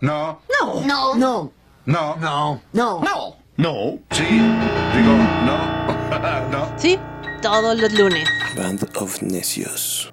[0.00, 0.40] No.
[0.60, 0.80] No.
[0.84, 1.14] No.
[1.14, 1.52] No.
[1.86, 2.16] No.
[2.16, 2.60] No.
[2.72, 3.00] No.
[3.00, 3.36] No.
[3.56, 3.98] No.
[4.12, 4.24] Sí.
[4.24, 5.12] Digo,
[5.44, 6.48] no.
[6.50, 6.72] no.
[6.76, 6.98] Sí,
[7.42, 8.28] todos los lunes.
[8.56, 10.12] Band of Necios.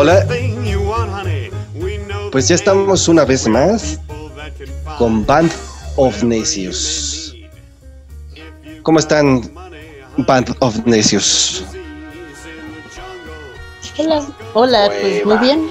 [0.00, 0.24] Hola,
[2.30, 3.98] Pues ya estamos una vez más
[4.96, 5.50] con Band
[5.96, 7.34] of Necios.
[8.84, 9.50] ¿Cómo están,
[10.18, 11.64] Band of Necios?
[13.98, 14.24] Hola.
[14.54, 15.68] Hola, pues muy bien.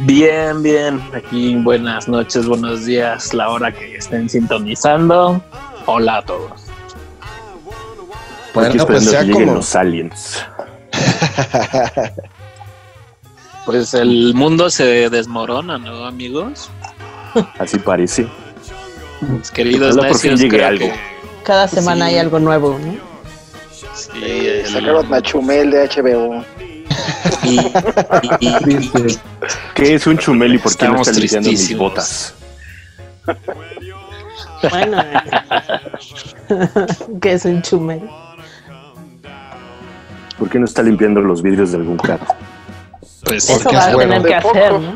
[0.00, 1.00] Bien, bien.
[1.14, 5.42] Aquí buenas noches, buenos días, la hora que estén sintonizando.
[5.86, 6.64] Hola a todos.
[8.52, 9.54] Bueno, Aquí pues que lleguen como...
[9.54, 10.44] los aliens.
[13.66, 16.70] Pues el mundo se desmorona, ¿no, amigos?
[17.58, 18.26] Así parece.
[19.22, 20.86] Mis queridos Ojalá por fin necios, llegue creo algo.
[20.86, 20.94] que
[21.44, 22.12] Cada semana Sí.
[22.14, 22.94] hay algo nuevo, ¿no?
[23.94, 26.44] sí, el- sacaron a Chumel de HBO.
[27.42, 27.58] y,
[28.40, 29.18] y- y-
[29.74, 32.34] ¿Qué es un chumel y por qué no están limpiando mis botas?
[34.70, 35.02] Bueno,
[37.20, 38.02] que es un chumel.
[40.38, 42.26] ¿Por qué no está limpiando los vidrios de algún carro?
[43.24, 44.12] Pues Eso Porque va es a bueno.
[44.22, 44.94] tener que hacer, ¿no?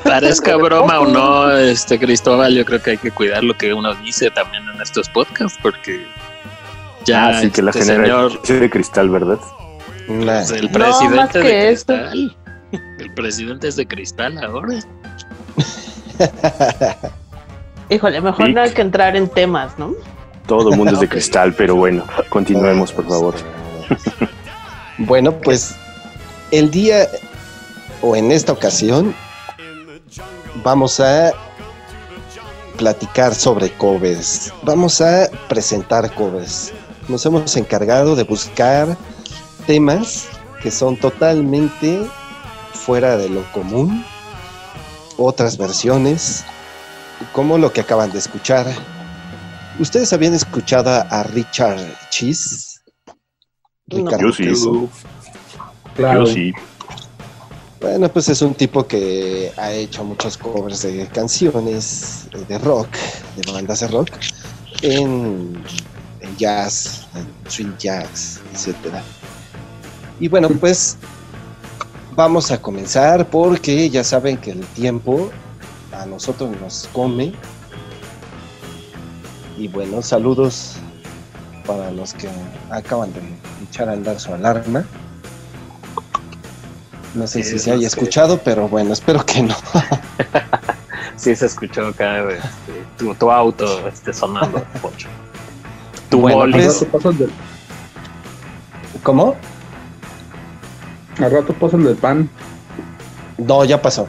[0.04, 3.94] parezca broma o no, este Cristóbal, yo creo que hay que cuidar lo que uno
[3.96, 6.06] dice también en estos podcasts, porque
[7.04, 9.38] ya Así que la este generación señor de cristal, ¿verdad?
[10.06, 11.86] Pues, el No, más presidente que de eso.
[11.86, 12.36] cristal.
[12.98, 14.78] El presidente es de cristal ahora.
[17.90, 18.52] Híjole, mejor Sí.
[18.52, 19.94] no hay que entrar en temas, ¿no?
[20.46, 23.34] Todo el mundo es de cristal, pero bueno, continuemos, por favor.
[24.98, 25.74] Bueno, pues
[26.50, 27.08] el día
[28.02, 29.14] o en esta ocasión
[30.62, 31.32] vamos a
[32.76, 34.52] platicar sobre covers.
[34.62, 36.72] Vamos a presentar covers.
[37.08, 38.96] Nos hemos encargado de buscar
[39.66, 40.28] temas
[40.62, 42.06] que son totalmente
[42.72, 44.04] fuera de lo común,
[45.16, 46.44] otras versiones,
[47.32, 48.66] como lo que acaban de escuchar.
[49.78, 51.78] ¿Ustedes habían escuchado a Richard
[52.10, 52.80] Cheese?
[53.86, 53.96] No.
[53.98, 54.44] Ricardo Yo sí.
[54.44, 54.88] Queso.
[55.98, 56.52] Yo sí.
[57.80, 62.88] Bueno, pues es un tipo que ha hecho muchos covers de canciones eh, de rock,
[63.36, 64.10] de bandas de rock,
[64.82, 65.64] en,
[66.20, 69.02] en jazz, en swing jazz, etcétera.
[70.20, 70.98] Y bueno, pues
[72.14, 75.30] vamos a comenzar porque ya saben que el tiempo
[75.92, 77.32] a nosotros nos come.
[79.56, 80.74] Y bueno, saludos
[81.66, 82.28] para los que
[82.70, 83.20] acaban de
[83.64, 84.84] echar a andar su alarma.
[87.14, 89.54] No sé si se haya escuchado, pero bueno, espero que no.
[91.16, 95.06] Sí se escuchó acá este, tu, tu auto este, sonando, Poncho.
[96.08, 96.52] Tu Bueno, boli.
[96.54, 97.30] pues- Al rato pasan del,
[99.02, 99.36] ¿Cómo?
[101.18, 102.30] al rato pasan del pan.
[103.36, 104.08] No, ya pasó.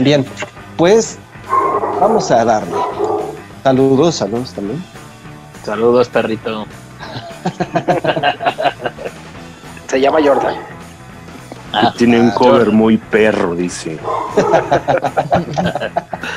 [0.00, 0.26] Bien,
[0.76, 1.18] pues
[1.98, 2.76] vamos a darle.
[3.62, 4.84] Saludos, saludos también.
[5.64, 6.66] Saludos, perrito.
[9.96, 10.54] Se llama Jordan.
[11.72, 13.98] Ah, Tiene un Ah, cover muy perro, dice.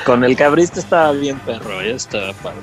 [0.05, 2.55] con el cabrista estaba bien perro, ya estaba padre.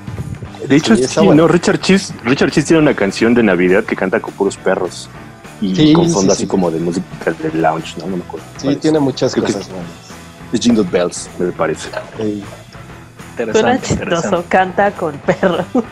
[0.67, 1.43] De hecho, Sí, sí, está bueno.
[1.43, 5.07] no, Richard Cheese, Richard Cheese tiene una canción de Navidad que canta con puros perros.
[5.61, 6.47] Y Sí, con fondo sí, así sí.
[6.47, 7.05] como de música
[7.43, 8.07] de lounge, ¿no?
[8.07, 8.47] No me acuerdo.
[8.57, 9.87] Sí, tiene muchas Creo cosas buenas.
[10.51, 11.89] Es Jingle Bells, me parece.
[12.19, 12.43] Sí.
[13.51, 15.63] Suena chistoso, canta con perros.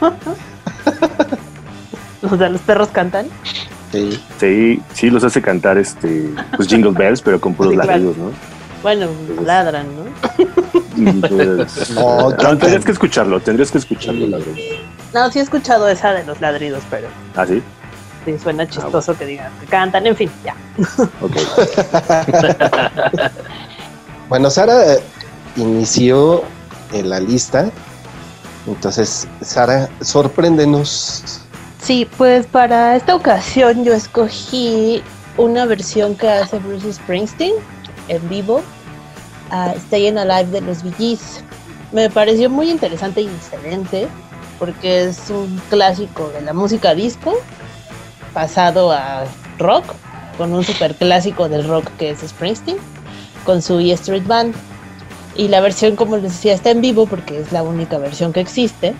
[2.23, 3.27] o sea, los perros cantan.
[3.95, 4.19] Sí.
[4.39, 7.91] Sí, sí los hace cantar este, pues Jingle Bells, pero con puros Sí, claro.
[7.91, 8.31] ladridos, ¿no?
[8.83, 9.07] Bueno,
[9.43, 10.03] ladran, ¿no?
[11.29, 12.59] Pues, No, no, cantan.
[12.59, 14.53] tendrías que escucharlo, tendrías que escucharlo, la verdad.
[15.13, 17.61] No, sí he escuchado esa de los ladridos, pero ¿Ah, sí?
[18.25, 20.55] sí suena chistoso que digan que cantan, en fin, ya.
[21.21, 21.35] Ok.
[24.29, 24.99] Bueno, Sara eh,
[25.57, 26.43] inició
[26.93, 27.69] en la lista.
[28.67, 31.41] Entonces, Sara, sorpréndenos.
[31.85, 35.03] Sí, pues para esta ocasión yo escogí
[35.37, 37.53] una versión que hace Bruce Springsteen
[38.07, 38.63] en vivo,
[39.51, 41.43] a Stayin' Alive de los Gees.
[41.91, 44.07] Me pareció muy interesante y excelente
[44.57, 47.35] porque es un clásico de la música disco
[48.33, 49.25] pasado a
[49.59, 49.85] rock,
[50.39, 52.77] con un super clásico del rock que es Springsteen,
[53.45, 54.55] con su E Street Band.
[55.35, 58.39] Y la versión, como les decía, está en vivo porque es la única versión que
[58.39, 58.95] existe.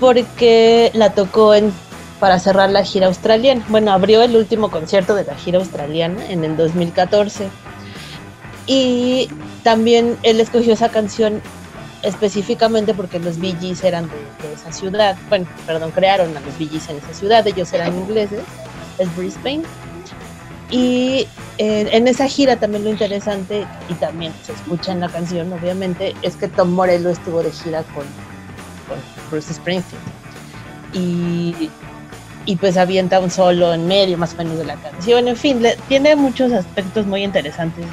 [0.00, 1.72] Porque la tocó en,
[2.20, 3.64] para cerrar la gira australiana.
[3.68, 7.48] Bueno, abrió el último concierto de la gira australiana en el 2014.
[8.66, 9.28] Y
[9.62, 11.40] también él escogió esa canción
[12.02, 15.16] específicamente porque los Bee Gees eran de, esa ciudad.
[15.28, 17.46] Bueno, perdón, crearon a los Bee Gees en esa ciudad.
[17.46, 18.40] Ellos eran ingleses,
[18.98, 19.62] es Brisbane.
[20.70, 21.28] Y
[21.58, 26.14] eh, en esa gira también lo interesante, y también se escucha en la canción, obviamente,
[26.22, 28.04] es que Tom Morello estuvo de gira con
[29.30, 30.00] Bruce Springsteen.
[30.92, 31.70] Y,
[32.46, 35.28] y pues avienta un solo en medio más o menos de la canción.
[35.28, 37.84] En fin, le- tiene muchos aspectos muy interesantes.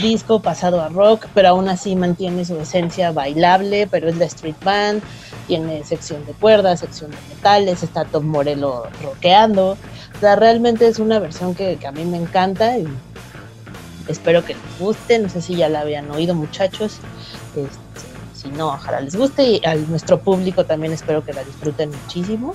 [0.00, 4.56] Disco pasado a rock, pero aún así mantiene su esencia bailable, pero es la street
[4.62, 5.02] band,
[5.46, 9.70] tiene sección de cuerdas, sección de metales, está Tom Morello rockeando.
[10.16, 12.86] O sea, realmente es una versión que, que a mí me encanta y
[14.06, 15.18] espero que les guste.
[15.18, 16.98] No sé si ya la habían oído, muchachos.
[17.56, 17.85] Este,
[18.46, 22.52] si no, ojalá les guste y a nuestro público también espero que la disfruten muchísimo.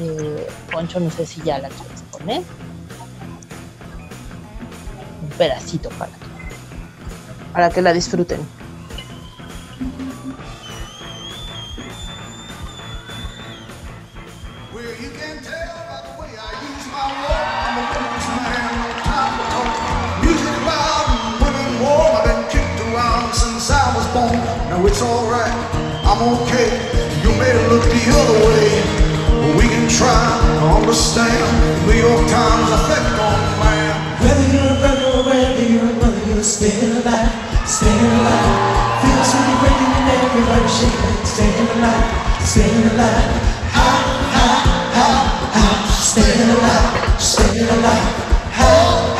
[0.00, 2.42] Eh, Poncho, no sé si ya la quieres poner.
[5.22, 6.10] Un pedacito para
[7.52, 8.40] para que la disfruten.
[25.02, 25.50] It's alright,
[26.06, 26.70] I'm okay.
[27.22, 28.70] You may look the other way,
[29.42, 31.42] but we can try to understand
[31.86, 33.94] New York Times effect on man.
[34.22, 37.30] Whether you're a brother or whether you're a mother, you're staying alive,
[37.66, 39.02] staying alive.
[39.02, 42.06] Feel the city breaking and everybody shaking, staying alive,
[42.46, 43.30] staying alive.
[43.74, 43.90] Ha,
[44.38, 44.48] ha,
[44.94, 45.08] ha,
[45.50, 45.66] ha,
[45.98, 48.06] staying alive, staying alive.
[48.54, 49.11] Ha,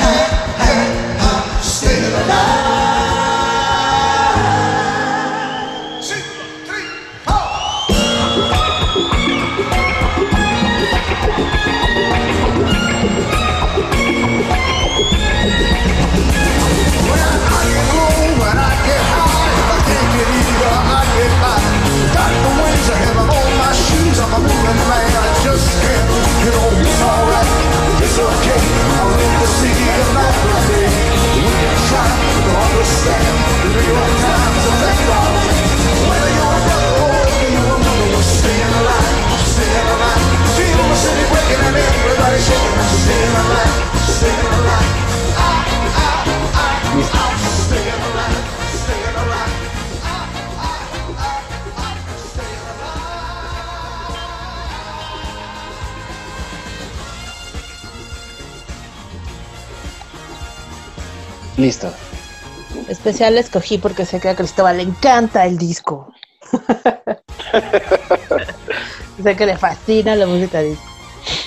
[61.63, 61.95] Listo.
[62.89, 66.13] Especial escogí porque sé que a Cristóbal le encanta el disco.
[69.23, 70.92] sé que le fascina la música disco.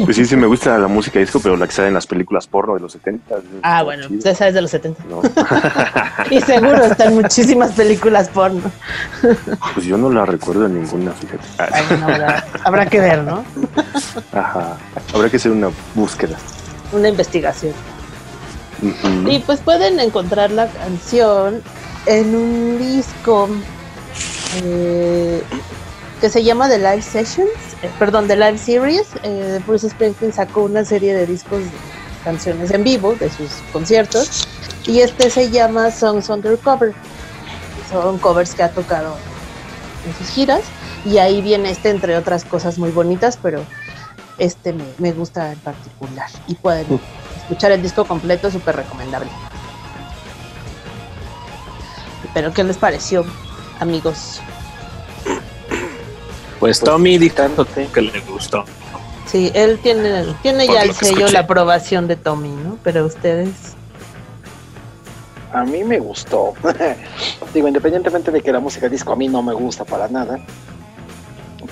[0.04, 2.48] Pues sí, sí me gusta la música disco, pero la que sale en las películas
[2.48, 3.36] porno de los 70.
[3.62, 4.30] Ah, bueno, Chido.
[4.30, 5.04] esa es de los 70.
[5.10, 5.22] No.
[6.32, 8.62] Y seguro están muchísimas películas porno.
[9.74, 11.46] Pues yo no la recuerdo en ninguna, fíjate.
[12.04, 13.44] Habrá, habrá que ver, ¿no?
[14.34, 14.78] Ajá.
[15.14, 16.38] Habrá que hacer una búsqueda.
[16.92, 17.74] Una investigación.
[18.82, 19.30] Ujú.
[19.30, 21.62] Y pues pueden encontrar la canción
[22.06, 23.50] en un disco
[24.64, 25.44] eh,
[26.26, 27.52] que se llama The Live Sessions,
[27.84, 29.10] eh, perdón, The Live Series.
[29.22, 31.70] Eh, Bruce Springsteen sacó una serie de discos de
[32.24, 34.48] canciones en vivo de sus conciertos
[34.88, 36.96] y este se llama Songs Undercover.
[37.92, 39.16] Son covers que ha tocado
[40.04, 40.64] en sus giras
[41.06, 43.64] y ahí viene este entre otras cosas muy bonitas, pero
[44.40, 46.88] este me, me gusta en particular y pueden
[47.38, 49.30] escuchar el disco completo, súper recomendable.
[52.34, 53.24] Pero ¿qué les pareció,
[53.80, 54.42] amigos?
[56.60, 58.64] Pues Tommy dijo que le gustó.
[59.26, 61.34] Sí, él tiene, tiene Por ya el sello, escuché.
[61.34, 62.78] la aprobación de Tommy, ¿no?
[62.84, 63.50] Pero ustedes,
[65.52, 66.54] A mí me gustó.
[67.54, 70.40] Digo, independientemente de que la música disco a mí no me gusta para nada.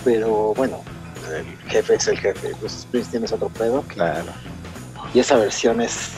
[0.04, 0.80] Pero bueno,
[1.36, 2.54] el jefe es el jefe.
[2.60, 3.84] Bruce Springsteen es otro pedo.
[3.88, 4.32] Claro.
[5.14, 6.12] Y esa versión es.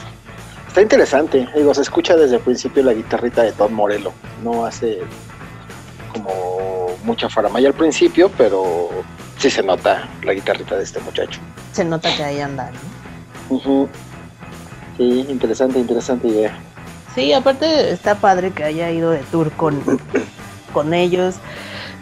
[0.68, 1.46] Está interesante.
[1.54, 4.12] Digo, se escucha desde el principio la guitarrita de Tom Morello.
[4.42, 5.00] No hace
[6.12, 6.30] como
[7.06, 8.90] mucha faramaya al principio, pero
[9.38, 11.40] sí se nota la guitarrita de este muchacho.
[11.72, 12.40] se nota que ahí.
[13.48, 13.88] Ujú.
[14.96, 16.58] Sí, interesante, interesante idea.
[17.14, 19.80] Sí, aparte está padre que haya ido de tour con,
[20.72, 21.36] con ellos.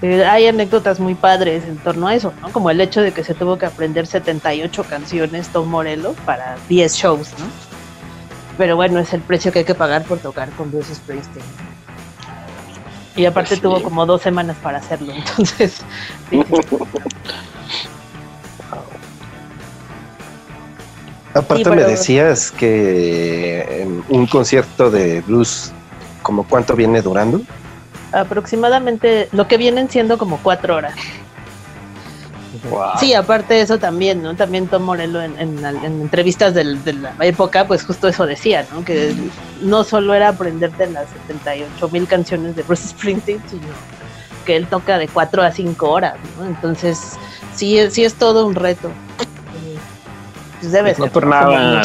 [0.03, 2.51] Eh, hay anécdotas muy padres en torno a eso, ¿no?
[2.51, 6.95] Como el hecho de que se tuvo que aprender 78 canciones Tom Morello para 10
[6.95, 7.47] shows, ¿no?
[8.59, 11.45] Pero bueno, es el precio que hay que pagar por tocar con Bruce Springsteen.
[13.17, 15.83] Y aparte tuvo como dos semanas para hacerlo, entonces...
[16.31, 16.77] sí, sí.
[21.35, 25.73] Aparte Sí, me decías que en un concierto de blues,
[26.23, 27.41] como cuánto viene durando?
[28.13, 30.95] Aproximadamente lo que vienen siendo como cuatro horas.
[32.71, 32.93] Wow.
[32.99, 34.35] Sí, aparte de eso también, ¿no?
[34.35, 38.67] También Tom Morello en, en- en entrevistas del- de la época, pues justo eso decía,
[38.73, 38.85] ¿no?
[38.85, 39.15] Que
[39.61, 43.63] no solo era aprenderte las 78 mil canciones de Bruce Springsteen, sino
[44.47, 46.47] que él toca de 4 a 5 horas, ¿no?
[46.47, 47.17] Entonces,
[47.55, 48.91] sí, es- sí es todo un reto.
[50.61, 51.13] Pues debe no ser.
[51.13, 51.31] por ¿no?
[51.31, 51.83] nada,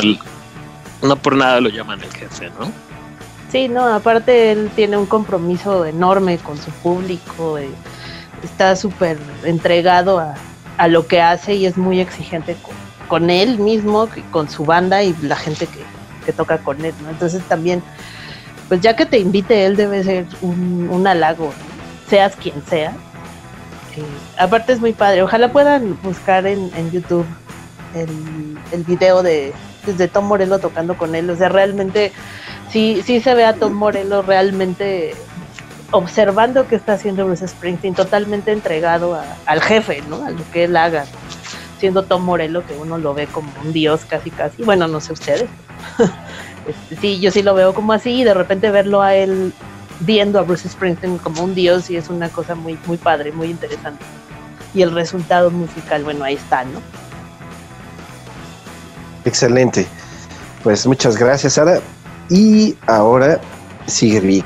[1.01, 2.71] no por nada lo llaman el jefe, ¿no?
[3.51, 7.69] Sí, no, aparte él tiene un compromiso enorme con su público, eh,
[8.43, 10.35] está súper entregado a,
[10.79, 12.55] a lo que hace y es muy exigente
[13.09, 15.79] con, él mismo, con su banda y la gente que,
[16.25, 17.09] que toca con él, ¿no?
[17.09, 17.83] Entonces también,
[18.69, 21.51] pues ya que te invite él debe ser un, un halago,
[22.09, 22.91] seas quien sea.
[23.97, 24.03] Eh,
[24.37, 27.25] aparte es muy padre, ojalá puedan buscar en, en YouTube
[27.93, 29.53] el, el video de,
[29.85, 32.13] de Tom Morello tocando con él, o sea, realmente
[32.71, 35.13] sí, sí se ve a Tom Morello realmente
[35.91, 40.23] observando qué está haciendo Bruce Springsteen, totalmente entregado a- al jefe, ¿no?
[40.25, 41.05] A lo que él haga.
[41.79, 44.63] Siendo Tom Morello, que uno lo ve como un dios casi casi.
[44.63, 45.45] Bueno, no sé ustedes.
[46.67, 49.53] Este, sí, yo sí lo veo como así y de repente verlo a él
[50.01, 53.47] viendo a Bruce Springsteen como un dios y es una cosa muy, muy padre, muy
[53.49, 54.03] interesante.
[54.75, 56.79] Y el resultado musical, bueno, ahí está, ¿no?
[59.25, 59.87] Excelente.
[60.63, 61.79] Pues muchas gracias, Sara.
[62.29, 63.39] Y ahora
[63.87, 64.45] sigue Vic.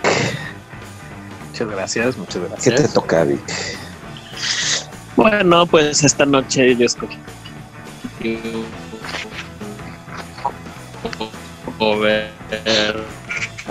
[1.53, 2.81] Muchas gracias, muchas ¿Qué gracias.
[2.81, 3.39] te toca, Vic?
[5.15, 7.15] Bueno, pues esta noche yo escogí
[11.77, 12.31] cover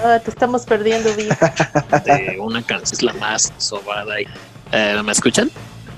[0.05, 1.37] Ah, te estamos perdiendo, Vic.
[2.05, 4.21] de una canción, es la más sobada.
[4.21, 4.27] y-
[4.71, 5.51] Eh, ¿Me escuchan?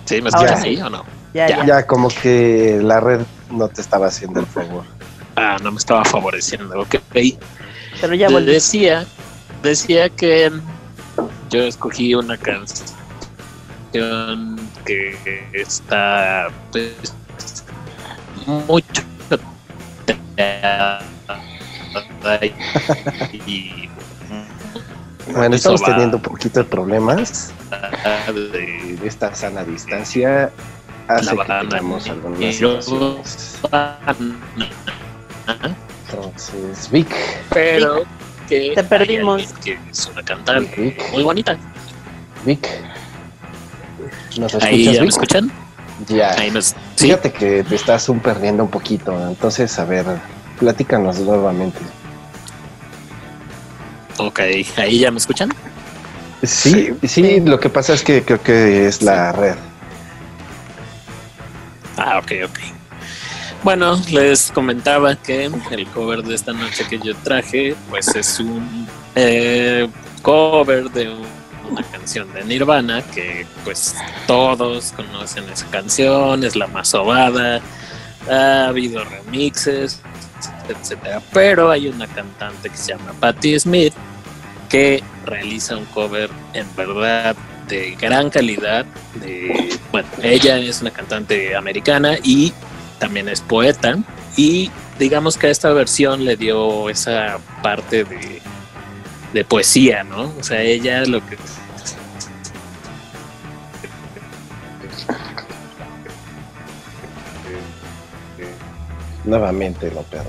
[0.07, 0.23] ¿Sí?
[0.23, 0.69] ¿Me Ahora escuchan sí.
[0.71, 1.05] ahí o no?
[1.35, 1.67] Ya, ya.
[1.67, 4.85] Ya como que la red no te estaba haciendo el favor.
[5.37, 6.81] Ah, no me estaba favoreciendo.
[6.81, 6.97] Ok.
[8.01, 8.47] Pero ya volví.
[8.53, 9.05] decía,
[9.63, 10.51] decía que
[11.55, 12.83] yo escogí una canción
[14.85, 15.17] que
[15.53, 17.15] está pues,
[18.45, 19.03] mucho
[23.47, 23.89] y
[25.33, 27.55] Bueno, estamos teniendo un poquito de problemas.
[28.35, 30.51] de Esta sana distancia
[31.07, 33.61] hace La que tengamos algunas situaciones.
[36.11, 37.15] Entonces, Vic,
[37.51, 38.03] pero
[38.49, 39.53] que Te perdimos.
[39.65, 41.57] que es una cantante Vic, muy bonita.
[42.45, 42.67] Vic.
[44.39, 45.51] ¿Nos Ahí ya me escuchan.
[46.09, 46.33] Ya.
[46.39, 46.75] Ahí sí.
[46.97, 49.13] Fíjate que te estás un perdiendo un poquito.
[49.29, 50.05] Entonces, a ver,
[50.59, 51.79] platícanos nuevamente.
[54.19, 54.41] Ok,
[54.77, 55.51] ahí ya me escuchan.
[56.43, 59.55] Sí, sí, lo que pasa es que creo que es la red.
[61.97, 62.59] Ah, ok, ok.
[63.65, 68.87] Bueno, les comentaba que el cover de esta noche que yo traje, pues es un
[69.15, 69.89] eh,
[70.23, 71.27] cover de un-
[71.71, 73.95] una canción de Nirvana que pues
[74.27, 77.63] todos conocen esa canción, es la más sobada,
[78.31, 80.01] ha habido remixes,
[80.69, 83.95] etcétera, pero hay una cantante que se llama Patti Smith
[84.69, 87.35] que realiza un cover en verdad
[87.69, 88.85] de gran calidad.
[89.91, 92.53] Bueno, ella es una cantante americana y
[92.99, 93.99] también es poeta
[94.37, 100.33] y digamos que a esta versión le dio esa parte de, poesía, ¿no?
[100.39, 101.37] O sea, ella lo que
[109.25, 110.29] Nuevamente lo perdí.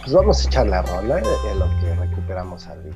[0.00, 2.94] Pues vamos a echar la rola en lo que recuperamos Vic.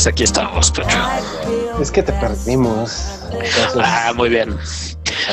[0.00, 1.80] Estamos, aquí estamos, Pecho.
[1.80, 3.20] Es que te perdimos.
[3.32, 4.56] Entonces, Ah, muy bien.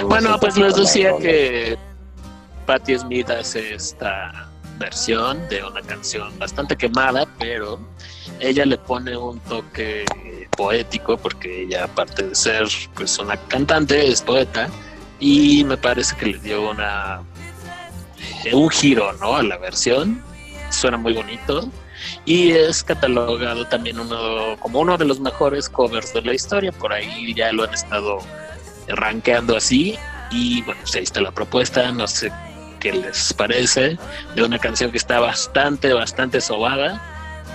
[0.04, 1.78] Bueno, pues les decía que
[2.66, 7.80] Patti Smith hace esta versión de una canción bastante quemada, pero
[8.40, 10.06] ella le pone un toque
[10.56, 14.70] poético porque ella aparte de ser pues una cantante es poeta
[15.20, 17.22] y me parece que le dio una
[18.52, 20.24] un giro no a la versión
[20.72, 21.70] suena muy bonito
[22.26, 26.94] y es catalogado también uno como uno de los mejores covers de la historia por
[26.94, 28.20] ahí ya lo han estado
[28.88, 29.98] rankeando así
[30.32, 32.32] y bueno pues ahí está la propuesta no sé
[32.80, 33.98] qué les parece
[34.36, 37.02] de una canción que está bastante bastante sobada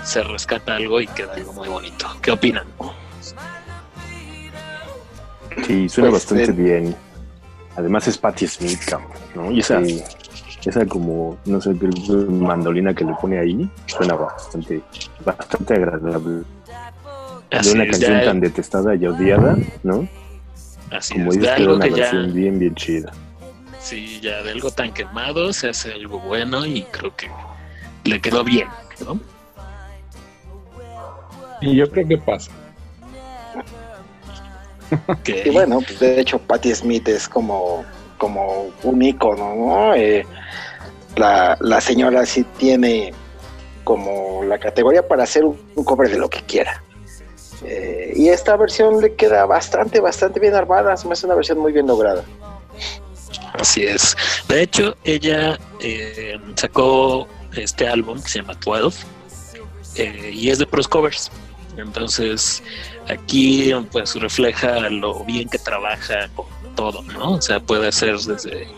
[0.04, 2.66] se rescata algo y queda algo muy bonito ¿qué opinan?
[5.66, 6.96] Sí, suena Pues, bastante eh, bien.
[7.76, 9.50] Además es Patti Smith, cabrón, ¿no?
[9.50, 9.80] Y esa,
[10.64, 11.88] esa como, no sé, qué
[12.30, 14.80] mandolina que le pone ahí, suena bastante,
[15.24, 16.42] bastante agradable.
[17.50, 20.08] De una es, canción ya- tan detestada y odiada, ¿no?
[20.90, 23.12] así Como es, de dices, algo una que ya bien, bien chida.
[23.80, 27.28] sí, ya de algo tan quemado se hace algo bueno y creo que
[28.04, 28.68] le quedó bien
[29.06, 29.18] ¿no?
[31.60, 32.50] Y yo creo que pasa.
[35.24, 37.84] Y bueno, pues de hecho Patti Smith es como,
[38.22, 39.94] como un ícono, ¿no?
[39.96, 40.24] Eh,
[41.16, 43.12] la, la señora sí tiene
[43.82, 46.84] como la categoría para hacer un, cover de lo que quiera.
[47.64, 51.88] Eh, y esta versión le queda bastante, bastante bien armada, se una versión muy bien
[51.88, 52.22] lograda.
[53.54, 54.16] Así es.
[54.46, 59.04] De hecho, ella eh, sacó este álbum que se llama 12
[59.96, 61.32] eh, y es de pros covers.
[61.76, 62.62] Entonces,
[63.08, 66.30] aquí pues refleja lo bien que trabaja
[66.74, 67.32] todo, ¿no?
[67.32, 68.68] O sea, puede hacer desde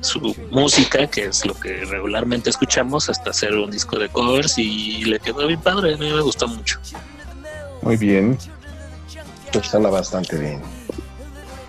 [0.00, 5.04] su música, que es lo que regularmente escuchamos, hasta hacer un disco de covers y
[5.04, 5.94] le quedó bien padre.
[5.94, 6.78] A mí me gustó mucho.
[7.82, 8.38] Muy bien.
[9.52, 10.62] Pues suena bastante bien.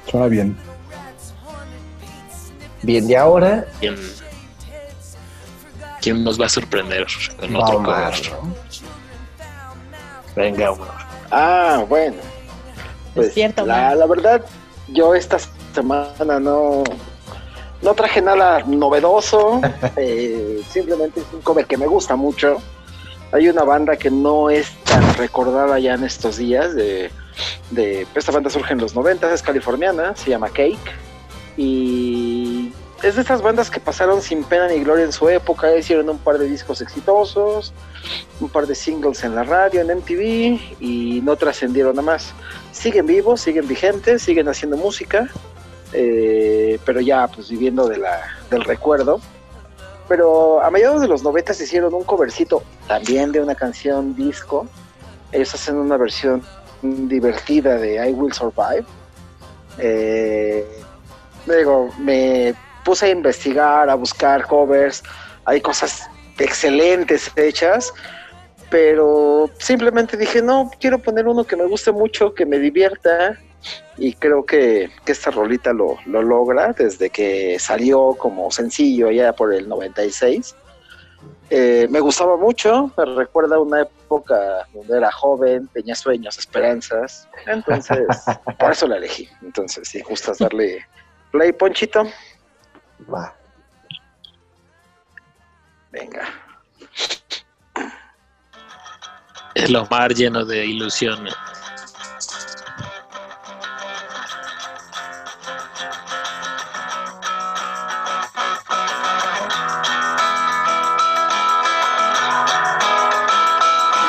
[0.09, 0.57] Suena bien.
[2.83, 3.95] Bien, y ahora ¿Quién,
[6.01, 7.05] quién nos va a sorprender
[7.39, 8.31] con otro Omar, cover?
[8.31, 8.55] ¿no?
[10.35, 11.07] Venga, Omar.
[11.29, 12.17] Ah, bueno.
[13.13, 14.45] Pues Despierta, la, la verdad,
[14.87, 15.37] yo esta
[15.73, 16.83] semana no,
[17.81, 19.61] no traje nada novedoso.
[19.97, 22.57] eh, simplemente es un cover que me gusta mucho.
[23.33, 26.75] Hay una banda que no es tan recordada ya en estos días.
[26.75, 27.09] De,
[27.71, 30.77] de- esta banda surge en los 90, es californiana, se llama Cake.
[31.57, 35.75] Y es de estas bandas que pasaron sin pena ni gloria en su época.
[35.75, 37.73] Hicieron un par de discos exitosos,
[38.39, 42.33] un par de singles en la radio, en MTV y no trascendieron nada más.
[42.71, 45.29] Siguen vivos, siguen vigentes, siguen haciendo música,
[45.93, 49.19] eh, pero ya pues viviendo del recuerdo.
[50.07, 54.67] Pero a mediados de los 90 hicieron un covercito también de una canción disco.
[55.31, 56.43] Ellos hacen una versión
[56.81, 58.85] divertida de I Will Survive.
[59.77, 60.65] Eh,
[61.99, 65.03] me puse a investigar, a buscar covers.
[65.45, 67.93] Hay cosas excelentes hechas,
[68.69, 73.37] pero simplemente dije, no, quiero poner uno que me guste mucho, que me divierta,
[73.97, 79.33] y creo que, que esta rolita lo, lo logra desde que salió como sencillo ya
[79.33, 80.55] por el 96.
[81.49, 88.07] Eh, me gustaba mucho, me recuerda una época donde era joven, tenía sueños, esperanzas, entonces
[88.59, 89.27] por eso la elegí.
[89.41, 90.85] Entonces, si gustas darle
[91.31, 92.05] play, Ponchito,
[93.13, 93.35] Va.
[95.91, 96.25] venga.
[99.55, 101.35] El Omar lleno de ilusiones.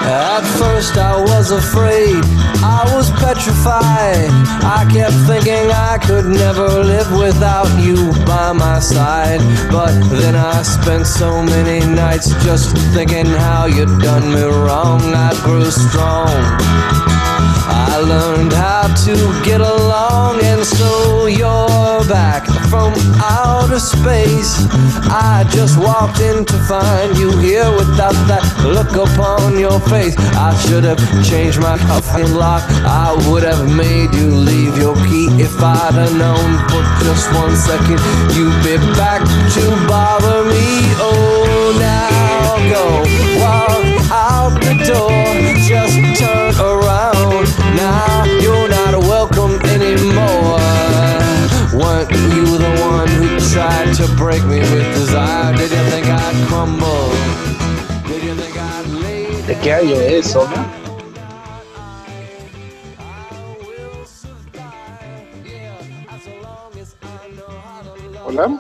[0.05, 2.23] At first I was afraid,
[2.63, 4.31] I was petrified.
[4.65, 9.41] I kept thinking I could never live without you by my side.
[9.71, 15.01] But then I spent so many nights just thinking how you'd done me wrong.
[15.15, 17.32] I grew strong.
[17.69, 24.67] I learned how to get along, and so you're back from outer space.
[25.09, 30.17] I just walked in to find you here without that look upon your face.
[30.37, 32.63] I should have changed my fucking lock.
[32.85, 37.55] I would have made you leave your key if I'd have known for just one
[37.57, 37.99] second
[38.37, 39.23] you'd be back
[39.55, 40.65] to bother me.
[40.99, 42.85] Oh, now go
[43.41, 43.82] walk
[53.53, 55.55] tried to break me with desire.
[55.55, 57.09] Did you think I'd crumble?
[58.09, 60.35] Did you think I'd ¿De qué año es?
[68.25, 68.59] Hola.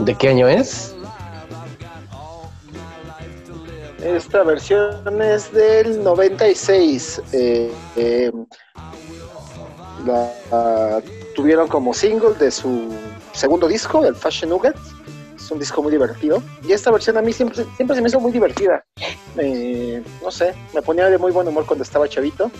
[0.00, 0.96] ¿De qué año es?
[4.02, 7.22] Esta versión es del 96.
[7.32, 8.32] Eh, eh,
[10.04, 11.02] la, la,
[11.36, 12.90] tuvieron como single de su
[13.36, 14.76] segundo disco, el Fashion Nugget.
[15.36, 16.42] Es un disco muy divertido.
[16.66, 18.84] Y esta versión a mí siempre, siempre se me hizo muy divertida.
[19.36, 22.50] Eh, no sé, me ponía de muy buen humor cuando estaba chavito.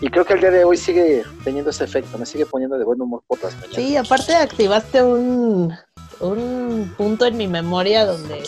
[0.00, 2.18] Y creo que el día de hoy sigue teniendo ese efecto.
[2.18, 3.76] Me sigue poniendo de buen humor por las mañanas.
[3.76, 5.74] Sí, aparte activaste un,
[6.20, 8.42] un punto en mi memoria donde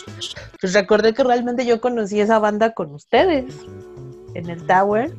[0.61, 3.55] pues recordé que realmente yo conocí esa banda con ustedes
[4.35, 5.11] en el Tower.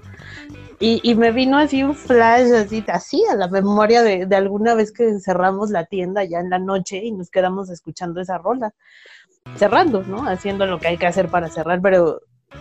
[0.83, 4.75] Y, y me vino así un flash así, así a la memoria de, de alguna
[4.75, 8.73] vez que cerramos la tienda ya en la noche y nos quedamos escuchando esa rola.
[9.57, 10.27] Cerrando, ¿no?
[10.29, 12.21] Haciendo lo que hay que hacer para cerrar, pero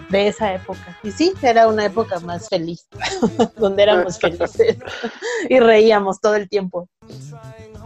[0.10, 0.98] de esa época.
[1.04, 2.88] Y sí, era una época más feliz,
[3.58, 4.78] donde éramos felices
[5.48, 6.90] y reíamos todo el tiempo,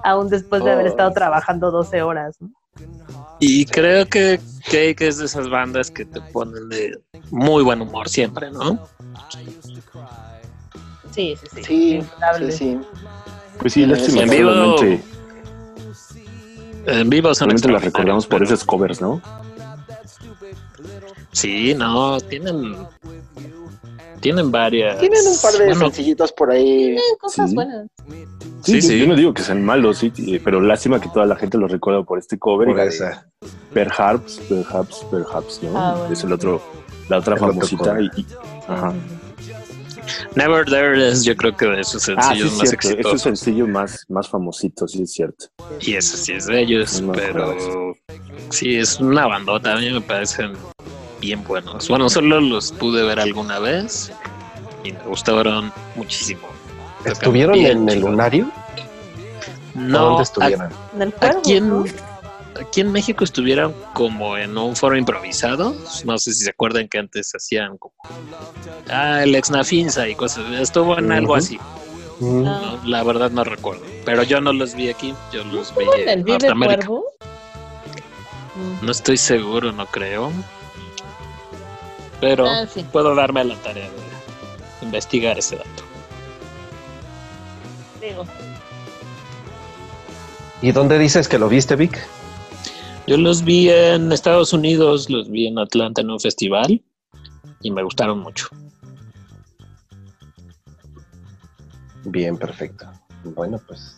[0.04, 0.90] aún después de haber Oh.
[0.90, 2.36] estado trabajando 12 horas.
[2.40, 2.50] ¿no?
[3.40, 6.98] Y creo que Cake es de esas bandas que te ponen de
[7.30, 8.80] muy buen humor siempre, ¿no?
[11.14, 11.64] Sí, sí, sí.
[11.64, 12.02] Sí,
[12.40, 12.80] sí, sí.
[13.60, 15.04] Pues sí, lástima En vivo- solamente,
[16.88, 19.22] En vivo son solamente las recordamos por pero- esos covers, ¿no?
[21.32, 22.76] Sí, no, tienen.
[24.20, 25.00] Tienen varias.
[25.00, 26.64] Tienen un par de bueno, sencillitos por ahí.
[26.66, 27.56] Tienen cosas Sí.
[27.56, 27.88] buenas.
[28.08, 28.26] Sí,
[28.62, 29.00] Sí, yo- sí.
[29.00, 30.12] Yo no digo que sean malos, sí,
[30.44, 32.70] pero lástima que toda la gente los recuerda por este cover.
[32.70, 33.28] Por esa.
[33.74, 35.78] Perhaps, perhaps, perhaps, ¿no?
[35.78, 36.14] Ah, bueno.
[36.14, 36.62] Es el otro,
[37.10, 38.00] la otra El famosita.
[38.00, 38.26] y- y-
[38.68, 38.94] Ajá.
[40.36, 42.76] Never There es, yo creo que de sus Ah, sí, sencillos más cierto.
[42.88, 43.22] Es exitosos.
[43.22, 45.46] sencillo más, más famosito, sí, es cierto.
[45.82, 47.56] Y ese sí es de ellos, No pero
[48.50, 49.74] sí, es una bandota.
[49.74, 50.54] A mí me parecen
[51.22, 51.88] bien buenos.
[51.90, 54.12] Bueno, solo los pude ver alguna vez
[54.84, 56.42] y me gustaron muchísimo.
[57.06, 58.50] ¿Estuvieron en el lunario?
[59.76, 60.70] ¿O No, ¿Dónde estuvieron?
[60.96, 61.86] En el cuervo, Aquí en, ¿no?
[62.60, 65.76] Aquí en México estuvieron como en un foro improvisado.
[66.06, 67.94] No sé si se acuerdan que antes hacían como
[68.90, 70.46] ah, el Exnafinsa y cosas.
[70.60, 71.60] Estuvo en algo así.
[72.20, 72.80] ¿no?
[72.86, 73.84] La verdad no recuerdo.
[74.06, 75.14] Pero yo no los vi aquí.
[75.32, 76.78] Yo los vi ¿Estuvo en el Norteamérica.
[76.88, 77.06] Cuervo?
[78.82, 80.32] No estoy seguro, no creo.
[82.22, 82.86] Pero Ah, sí.
[82.92, 85.84] puedo darme a la tarea de investigar ese dato.
[88.00, 88.26] Digo,
[90.62, 92.00] ¿Y dónde dices que lo viste, Vic?
[93.06, 96.82] Yo los vi en Estados Unidos, los vi en Atlanta en un festival
[97.62, 98.48] y me gustaron mucho.
[102.06, 102.86] Bien, perfecto.
[103.24, 103.98] Bueno, pues.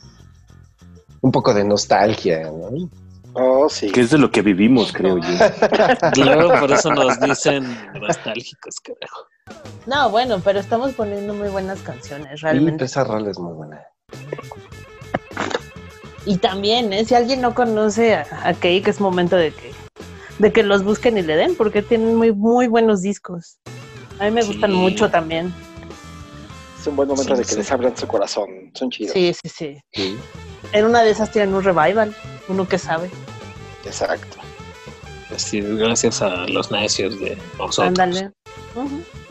[1.22, 2.89] Un poco de nostalgia, ¿no?
[3.34, 3.91] Oh, sí.
[3.91, 5.28] Que es de lo que vivimos, creo yo.
[6.24, 7.65] Luego por eso nos dicen
[8.00, 9.28] nostálgicos, carajo.
[9.86, 12.86] No, bueno, pero estamos poniendo muy buenas canciones, Y realmente.
[12.86, 13.82] esa rola es muy buena.
[16.26, 17.06] Y también, ¿eh?
[17.06, 19.72] si alguien no conoce a, a Cake, es momento de que,
[20.40, 23.58] de que los busquen y le den, porque tienen muy, muy buenos discos.
[24.20, 25.54] A mí me gustan mucho también.
[26.80, 27.58] Es un buen momento Sí, de que sí.
[27.58, 28.48] les abran su corazón.
[28.74, 29.14] Son chidos.
[29.14, 29.78] Sí, sí, sí.
[29.94, 30.18] Sí.
[30.72, 32.16] En una de esas tienen un revival,
[32.48, 33.10] uno que sabe.
[33.86, 34.38] Exacto.
[35.34, 37.88] Así, gracias a los necios de nosotros.
[38.00, 38.32] Ándale.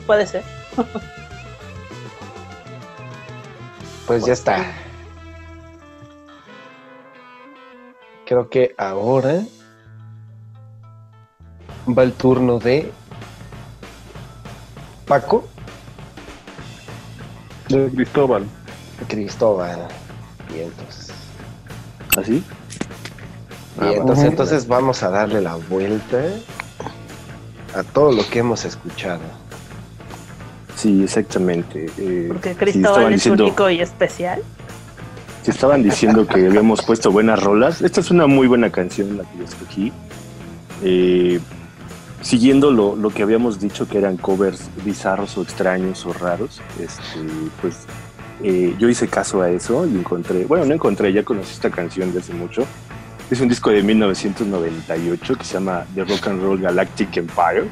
[0.07, 0.43] Puede ser.
[4.07, 4.67] Pues ya está.
[8.27, 9.43] Creo que ahora
[11.87, 12.91] va el turno de
[15.07, 15.47] Paco
[17.69, 18.45] De Cristóbal.
[19.09, 19.89] Cristóbal.
[20.55, 21.13] Y entonces,
[22.17, 22.43] ¿Así?
[23.77, 24.01] Ah, bien, bueno.
[24.01, 26.23] entonces, entonces vamos a darle la vuelta
[27.75, 29.21] a todo lo que hemos escuchado.
[30.77, 31.87] Sí, exactamente.
[31.99, 34.43] Eh, Porque Cristóbal es diciendo, único y especial.
[35.45, 37.83] Si estaban diciendo que habíamos puesto buenas rolas.
[37.83, 39.93] Esta es una muy buena canción la que escogí.
[40.83, 41.39] Eh,
[42.23, 47.21] siguiendo lo, lo que habíamos dicho que eran covers bizarros o extraños o raros, este,
[47.61, 47.77] pues
[48.43, 52.11] eh, yo hice caso a eso y encontré, bueno, no encontré, ya conocí esta canción
[52.15, 52.67] de hace mucho.
[53.31, 57.69] Es un disco de 1998 que se llama The Rock and Roll Galactic Empire,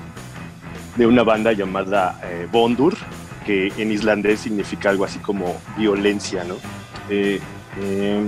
[0.96, 2.94] de una banda llamada eh, Bondur,
[3.46, 6.56] que en islandés significa algo así como violencia, ¿no?
[7.80, 8.22] Eh,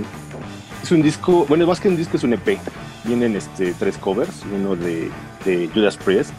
[0.83, 2.59] es un disco, bueno, más que un disco es un EP.
[3.05, 5.09] Vienen este, tres covers, uno de,
[5.43, 6.33] de Judas Priest,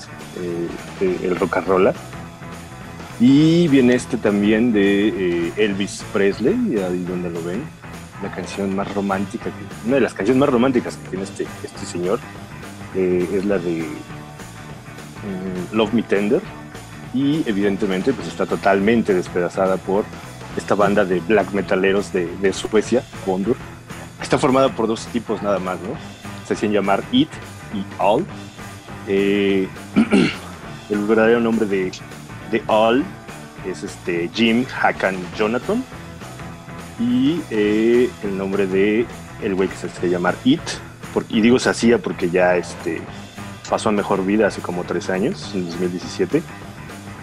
[1.01, 1.93] eh, el rock and roll,
[3.19, 7.63] y viene este también de eh, Elvis Presley, ahí donde lo ven,
[8.23, 9.51] la canción más romántica,
[9.85, 12.21] una de las canciones más románticas que tiene este, este señor,
[12.95, 13.85] eh, es la de
[15.73, 16.43] Love Me Tender,
[17.15, 20.05] y evidentemente pues está totalmente despedazada por
[20.57, 23.57] esta banda de black metaleros de, de Suecia, Bondur,
[24.23, 26.17] está formada por dos tipos nada más, ¿no?
[26.47, 27.29] se hacían llamar It
[27.75, 28.25] y All.
[29.09, 29.69] Eh,
[30.91, 31.93] el verdadero nombre de,
[32.51, 33.05] de All
[33.67, 35.83] es este Jim Hakan Jonathan.
[36.99, 39.07] Y eh, el nombre de
[39.43, 40.61] el güey que se hacía llamar It.
[41.29, 43.03] y digo se hacía porque ya este,
[43.69, 46.43] pasó a mejor vida hace como tres años, en 2017.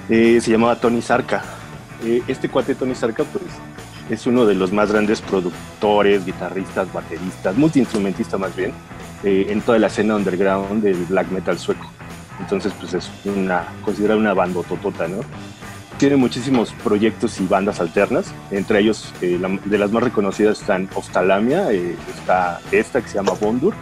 [0.10, 1.44] Eh, se llamaba Tony Sarka.
[2.06, 3.46] Eh, este cuate Tony Sarka, pues,
[4.10, 8.74] es uno de los más grandes productores, guitarristas, bateristas, multiinstrumentista más bien,
[9.24, 11.90] eh, en toda la escena underground del black metal sueco.
[12.40, 15.22] Entonces, pues es una, considerada una bandototota, ¿no?
[15.98, 21.72] Tiene muchísimos proyectos y bandas alternas, entre ellos eh, de las más reconocidas están Oftalamia,
[21.72, 23.74] eh, está esta que se llama Bondur,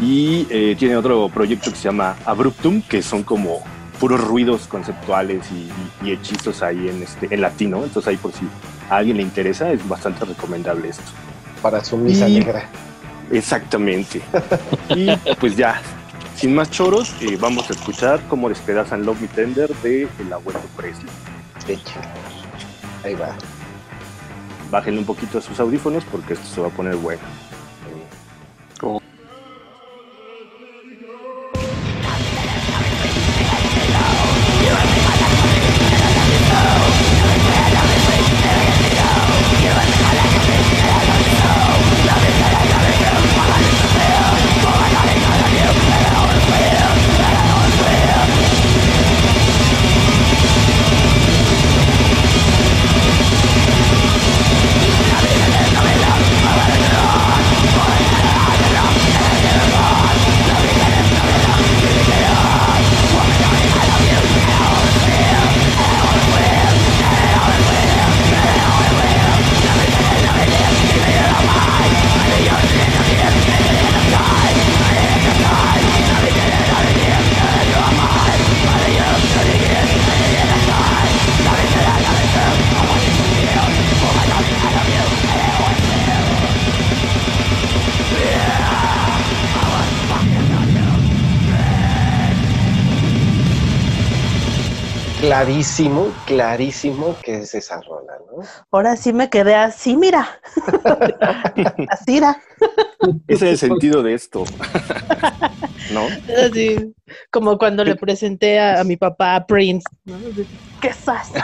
[0.00, 0.44] y
[0.76, 3.62] tiene otro proyecto que se llama Abruptum, que son como
[4.02, 5.54] puros ruidos conceptuales y,
[6.04, 7.84] y- y hechizos ahí en, este, en latino.
[7.84, 8.48] Entonces ahí por si
[8.90, 11.04] a alguien le interesa, es bastante recomendable esto.
[11.62, 12.64] Para su misa Y- negra.
[13.30, 14.20] Exactamente.
[14.88, 15.06] y
[15.38, 15.80] pues ya,
[16.34, 20.58] sin más choros, eh, vamos a escuchar cómo despedazan Love Me Tender de El Abuelo
[20.76, 21.06] Presley.
[21.68, 22.08] Échale.
[23.04, 23.36] Ahí va.
[24.68, 27.20] Bájenle un poquito a sus audífonos porque esto se va a poner bueno.
[95.32, 98.42] Clarísimo, clarísimo que es esa rola, ¿no?
[98.70, 100.28] Ahora sí me quedé así, mira.
[101.88, 102.38] así era.
[103.26, 104.44] Ese es el sentido de esto.
[105.94, 106.06] ¿No?
[106.38, 106.94] Así,
[107.30, 109.86] como cuando le presenté a, a mi papá a Prince.
[110.04, 110.18] ¿no?
[110.82, 111.32] ¿Qué sas?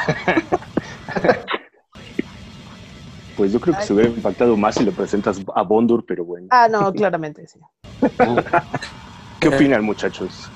[3.39, 6.49] Pues yo creo que se hubiera impactado más si le presentas a Bondur, pero bueno.
[6.51, 7.61] Ah, no, claramente sí.
[9.39, 10.51] ¿Qué opinan, muchachos?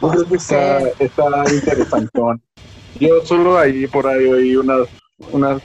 [0.00, 2.40] Yo creo que está, está interesantón.
[2.98, 5.58] Yo solo ahí por ahí oí unas, unas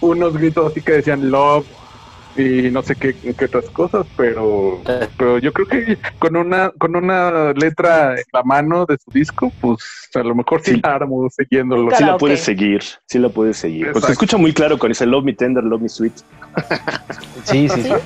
[0.00, 1.66] unos gritos así que decían love
[2.36, 4.82] y no sé qué, qué otras cosas, pero
[5.16, 9.50] pero yo creo que con una con una letra en la mano de su disco,
[9.60, 9.78] pues
[10.14, 10.80] a lo mejor sí, Sí.
[10.82, 11.90] la armo siguiéndolo.
[11.96, 13.84] Sí la puedes seguir, sí la puedes seguir.
[13.86, 14.06] Pues Exacto.
[14.08, 16.14] se escucha muy claro con ese Love Me Tender, Love Me Sweet.
[17.44, 17.90] Sí, sí, sí.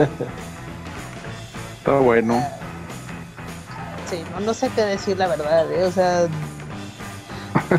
[1.80, 2.42] Está bueno.
[4.08, 5.84] Sí, no, no sé qué decir la verdad, ¿eh?
[5.84, 6.26] o sea,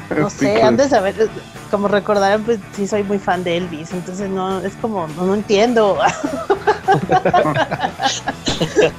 [0.18, 0.64] no Sí, sé, pues.
[0.64, 1.30] antes de saber,
[1.70, 5.34] como recordarán, pues sí soy muy fan de Elvis, entonces no, es como, no, no
[5.36, 5.98] entiendo.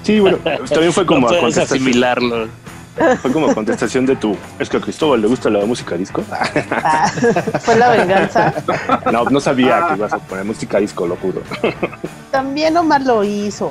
[0.03, 0.39] Sí, bueno,
[0.69, 2.49] también fue como no a contestación, asimilarlo.
[3.21, 6.23] fue como contestación de tu, es que a Cristóbal le gusta la música disco.
[6.31, 7.09] Ah,
[7.61, 8.53] Fue la venganza.
[9.13, 11.43] No, no sabía que ibas a poner música disco, lo juro.
[12.31, 13.71] También Omar lo hizo.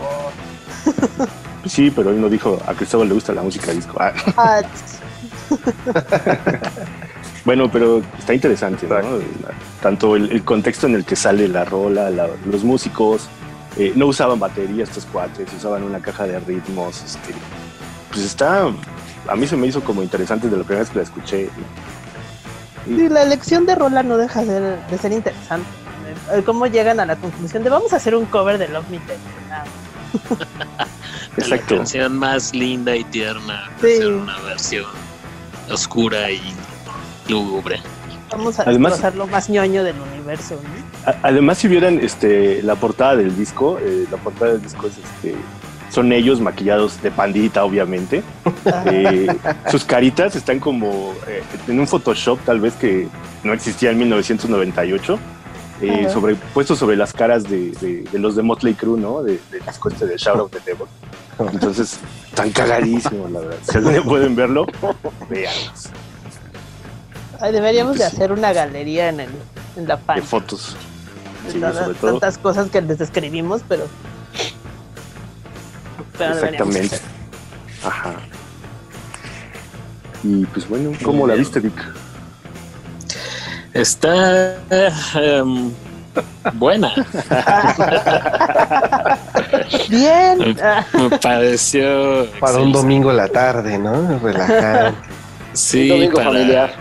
[1.65, 3.97] Sí, pero él no dijo a Cristóbal le gusta la música disco.
[3.99, 4.61] Ah, Ah,
[7.43, 8.97] Bueno, pero está interesante, ¿no?
[9.81, 13.27] Tanto el, el contexto en el que sale la rola, la- los músicos,
[13.77, 17.33] eh, no usaban batería estos cuates, usaban una caja de ritmos, este,
[18.11, 18.67] pues está,
[19.27, 21.49] a mí se me hizo como interesante de la primera vez que la escuché.
[22.85, 25.67] sí, la elección de rola no deja de, de ser interesante.
[26.45, 29.17] ¿Cómo llegan a la conclusión de vamos a hacer un cover de Love Me Tender?
[30.77, 30.85] Ah,
[31.37, 31.77] La Exacto.
[31.77, 33.69] canción más linda y tierna.
[33.79, 33.87] Sí.
[33.93, 34.85] Hacer una versión
[35.69, 36.41] oscura y
[37.29, 37.79] lúgubre.
[38.31, 40.59] Vamos a Además- lo más ñoño del universo.
[41.23, 45.35] Además, si vieran este, la portada del disco, eh, la portada del disco es este,
[45.89, 48.23] son ellos maquillados de pandita, obviamente.
[48.85, 49.27] Eh,
[49.69, 53.07] sus caritas están como eh, en un Photoshop, tal vez que
[53.43, 55.19] no existía en 1998,
[55.81, 56.13] eh, Ajá.
[56.13, 59.23] sobre, puesto sobre las caras de, de- de los de Motley Crue, ¿no?
[59.23, 60.85] De- Del disco este de Shout of the Devil.
[61.53, 61.99] Entonces,
[62.35, 63.57] tan cagadísimos, la verdad.
[63.63, 64.65] Si día pueden verlo,
[65.29, 65.89] véanlos.
[67.39, 69.29] Ay, deberíamos de hacer una galería en el
[69.77, 70.17] en la fan.
[70.17, 70.75] de fotos.
[71.45, 72.11] de Sí, sobre todo.
[72.11, 73.87] tantas cosas que les describimos, pero.
[76.17, 76.99] pero Exactamente.
[77.83, 78.13] Ajá.
[80.23, 81.73] Y pues bueno, ¿cómo la viste, Vic?
[83.73, 85.71] Está em,
[86.53, 86.93] buena.
[89.89, 90.57] Bien.
[90.93, 92.27] Me pareció.
[92.39, 94.19] Para un domingo en la tarde, ¿no?
[94.19, 94.97] Relajante.
[95.53, 96.73] Sí, Un domingo para familiar.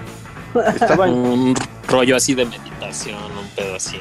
[0.74, 1.54] Estaba, un
[1.88, 4.00] rollo así de meditación, un pedo así.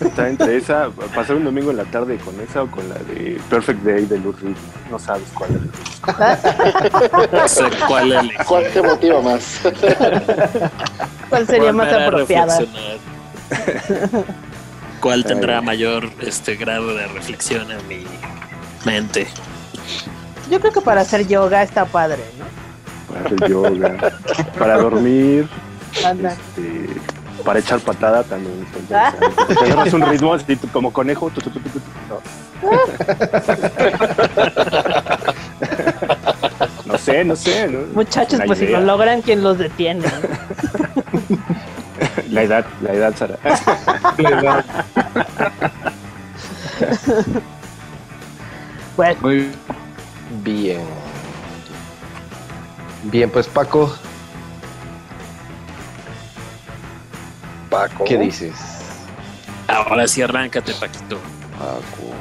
[0.00, 3.40] Está entre esa, pasar un domingo en la tarde con esa o con la de
[3.48, 4.56] Perfect Day de Lou Reed.
[4.90, 7.32] No sabes cuál es.
[7.32, 8.38] No sé cuál elegir.
[8.46, 9.60] ¿Cuál te motiva más?
[11.28, 12.58] ¿Cuál sería ¿Cuál más apropiada?
[15.00, 18.04] ¿Cuál tendrá mayor este grado de reflexión en mi
[18.84, 19.28] mente?
[20.50, 22.46] Yo creo que para hacer yoga está padre, ¿no?
[23.12, 24.12] Para hacer yoga,
[24.58, 25.48] para dormir,
[26.04, 26.32] Anda.
[26.32, 26.88] este,
[27.44, 28.66] para echar patada también.
[28.88, 28.94] Te
[29.64, 31.30] agarras un ritmo así como conejo.
[31.30, 32.20] tu, tu, tu, tu, tu, No.
[36.86, 37.68] No sé, no sé.
[37.68, 37.78] ¿no?
[37.94, 40.04] Muchachos, Una pues si lo logran, ¿quién los detiene?
[42.30, 43.38] La edad, la edad, Sara.
[48.96, 49.48] Bueno, Muy
[50.42, 50.80] Bien.
[53.04, 53.94] Bien, pues Paco,
[57.70, 58.04] Paco.
[58.04, 58.54] ¿qué dices?
[59.66, 61.18] Ahora sí, arráncate, Paquito.
[61.58, 62.14] Paco.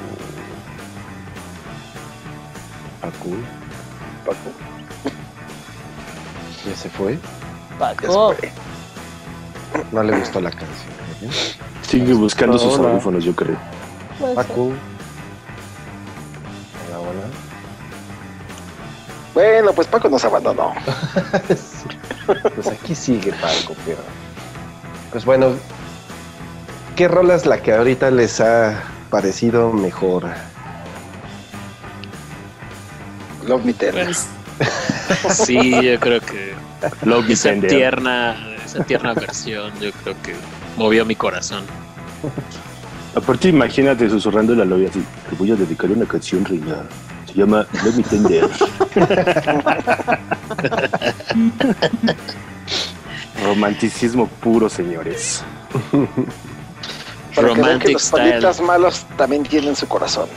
[3.02, 3.36] Paco.
[4.26, 4.52] Paco.
[6.68, 7.18] ¿Ya se fue?
[7.80, 8.36] Paco.
[9.92, 10.92] No le gustó la canción.
[11.22, 11.30] ¿eh?
[11.82, 13.58] Sigue buscando sus audífonos, yo creo.
[14.36, 14.74] Paco.
[16.88, 17.28] Hola, hola.
[19.34, 20.74] Bueno, pues Paco nos abandonó.
[22.56, 24.00] Pues aquí sigue Paco, pero.
[25.12, 25.56] Pues bueno,
[26.96, 30.26] ¿qué rola es la que ahorita les ha parecido mejor?
[33.48, 34.06] Love Me Tender.
[34.06, 34.28] Pues,
[35.46, 36.54] sí, yo creo que
[37.04, 37.70] Love Me esa Tender.
[37.70, 40.36] tierna, esa tierna versión, yo creo que
[40.76, 41.64] movió mi corazón.
[43.16, 45.04] Aparte, imagínate susurrando la novia así.
[45.30, 46.84] Te voy a dedicar una canción, reina.
[47.26, 48.48] Se llama Let Me Tender.
[53.48, 55.44] Romanticismo puro, señores.
[57.36, 58.30] Para que vean que Romantic los style.
[58.32, 60.28] panditas malos también tienen su corazón.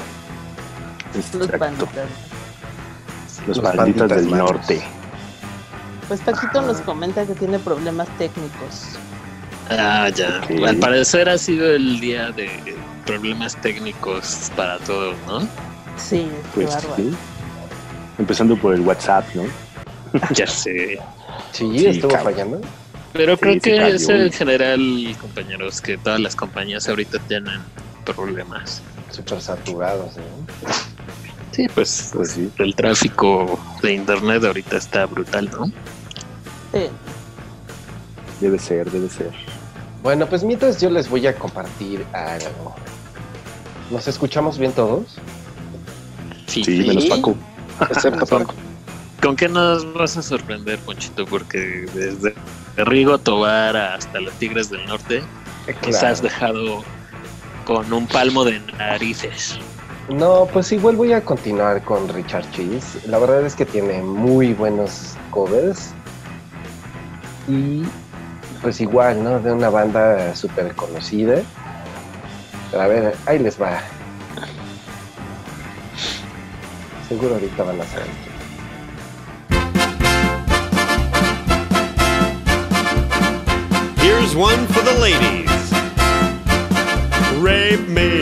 [1.14, 1.59] Los Exacto.
[1.59, 2.07] panditas.
[3.46, 3.57] Los
[4.23, 4.51] del malos.
[4.53, 4.83] norte.
[6.09, 8.99] Pues Paquito nos comenta que tiene problemas técnicos.
[9.70, 10.40] Ah, ya.
[10.66, 12.51] Al parecer ha sido el día de
[13.07, 15.40] problemas técnicos para todos, ¿no?
[15.96, 17.12] Sí, Pues sí.
[18.18, 19.44] Empezando por el WhatsApp, ¿no?
[20.35, 20.99] Ya sé.
[21.53, 22.33] Sí, Sí, estuvo cabrón.
[22.35, 22.61] fallando.
[23.12, 23.94] Pero Sí, creo sí que cayó.
[23.94, 27.61] es en general, compañeros, que todas las compañías ahorita tienen
[28.05, 28.83] problemas.
[29.11, 30.20] Súper saturados, ¿eh?
[31.53, 32.51] Sí, pues, Pues sí.
[32.59, 35.66] el tráfico de internet ahorita está brutal, ¿no?
[36.73, 36.87] Sí.
[38.40, 39.33] Debe ser, debe ser.
[40.03, 42.74] Bueno, pues mientras yo les voy a compartir algo.
[43.91, 45.16] ¿Nos escuchamos bien todos?
[46.47, 46.64] Sí.
[46.64, 47.35] Sí, menos Paco.
[47.91, 48.55] Excepto Paco.
[49.23, 51.27] ¿Con qué nos vas a sorprender, Ponchito?
[51.27, 52.35] Porque desde
[52.77, 55.23] Rigo Tobar hasta los Tigres del Norte
[55.66, 56.09] nos Claro.
[56.09, 56.83] has dejado
[57.66, 59.59] con un palmo de narices.
[60.09, 63.07] No, pues igual voy a continuar con Richard Cheese.
[63.07, 65.91] La verdad es que tiene muy buenos covers.
[67.47, 67.83] Y
[68.62, 69.39] pues igual, ¿no?
[69.39, 71.43] De una banda súper conocida.
[72.71, 73.81] Pero a ver, ahí les va.
[77.09, 78.30] Seguro ahorita van a saber.
[84.31, 85.72] Here's one for the ladies.
[87.43, 88.20] Rape me.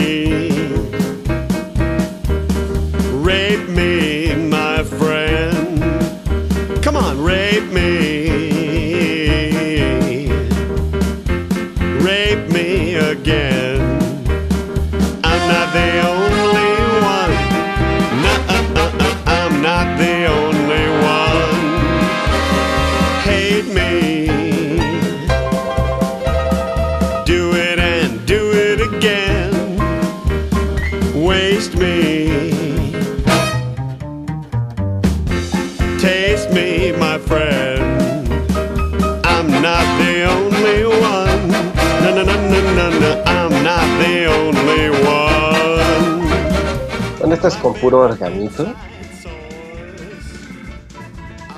[47.61, 48.73] Con puro organito.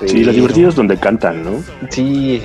[0.06, 1.62] Sí, lo Pero- divertido es donde cantan, ¿no?
[1.90, 2.42] Sí.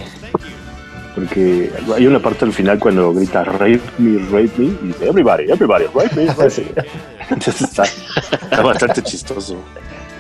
[1.16, 5.50] Porque hay una parte al final cuando grita rape me, rape me, y dice everybody,
[5.52, 6.68] everybody, rape me, rape Sí.
[6.76, 6.84] me.
[7.30, 9.58] Entonces está, está bastante chistoso.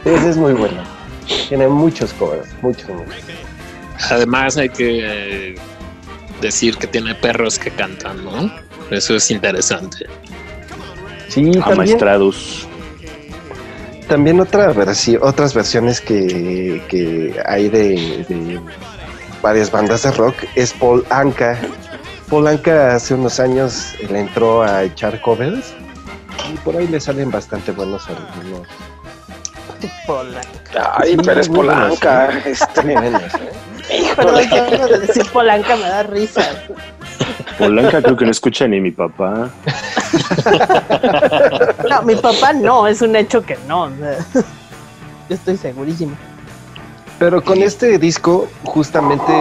[0.03, 0.81] Ese es muy bueno.
[1.49, 3.15] Tiene muchos covers, muchos, muchos.
[4.09, 5.55] Además hay que eh,
[6.41, 8.51] decir que tiene perros que cantan, ¿no?
[8.89, 10.07] Eso es interesante.
[11.27, 12.66] Sí, también, Amaestrados.
[14.07, 18.59] También otra versi- otras versiones que, que hay de, de
[19.41, 21.57] varias bandas de rock es Paul Anka.
[22.29, 25.73] Paul Anka hace unos años le entró a echar covers
[26.53, 28.67] y por ahí le salen bastante buenos algunos.
[30.07, 30.93] Polanca.
[30.97, 32.29] Ay, Sí, pero es buenos, Polanca.
[32.45, 33.51] Este, buenos, ¿eh?
[34.77, 36.41] Yo de decir Polanca me da risa.
[37.57, 39.49] Polanca creo que no escucha ni mi papá.
[41.89, 43.83] No, mi papá no, es un hecho que no.
[43.83, 44.17] o sea,
[45.29, 46.15] Yo estoy segurísimo.
[47.19, 49.31] Pero con este disco, justamente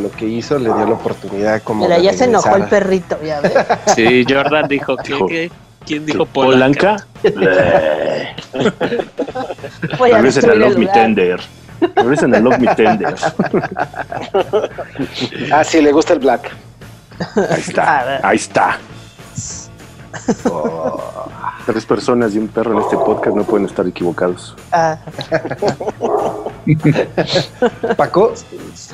[0.00, 1.84] lo que hizo le dio la oportunidad como.
[1.84, 3.52] Mira, ya se enojó el perrito, ya ves.
[3.94, 5.50] Sí, Jordan dijo que,
[5.84, 7.04] ¿quién dijo Polanca?
[9.98, 10.22] ¿Polanca?
[10.22, 10.86] Regresen a Love Me.
[10.86, 11.40] Tender.
[11.96, 13.14] Regresen a Love Me Tender.
[15.52, 16.50] ah, sí, le gusta el black.
[17.50, 18.20] Ahí está.
[18.26, 18.78] Ahí está.
[21.66, 24.56] Tres personas y un perro en este podcast no pueden estar equivocados.
[24.72, 24.98] Ah,
[27.96, 28.32] Paco,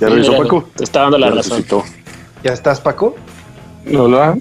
[0.00, 0.64] ¿Ya Mira, Paco?
[0.76, 1.64] Te está dando la Ya razón.
[2.42, 3.14] ¿ya estás, Paco?
[3.96, 4.36] Hola.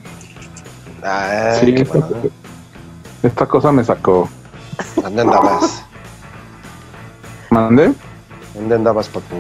[1.04, 2.16] Ay, Sí, qué esta, bueno.
[3.24, 4.28] esta cosa me sacó.
[5.02, 5.84] ¿Dónde andabas?
[7.50, 7.94] ¿Mandé?
[8.54, 9.36] ¿Dónde andabas, Paco?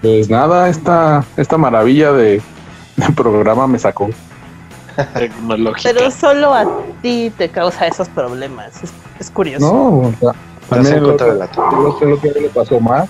[0.00, 2.40] Pues nada, esta, esta maravilla de,
[2.96, 4.10] de programa me sacó.
[5.14, 5.90] Tecnológica.
[5.94, 6.66] pero solo a
[7.02, 8.82] ti te causa esos problemas.
[8.82, 8.90] Es,
[9.20, 9.66] es curioso.
[9.66, 10.12] No, o
[10.82, 11.32] sea, de la otro-
[12.02, 13.08] el otro día le pasó más.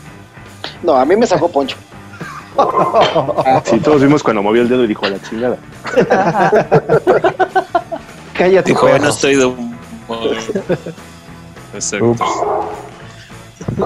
[0.82, 1.76] No, a mí me sacó Poncho.
[3.64, 5.56] Sí, todos vimos cuando movió el dedo y dijo a la chingada.
[8.34, 9.04] Cállate, Dijo, perro.
[9.04, 9.52] no estoy de.
[11.74, 12.06] Exacto.
[12.10, 12.20] Ups.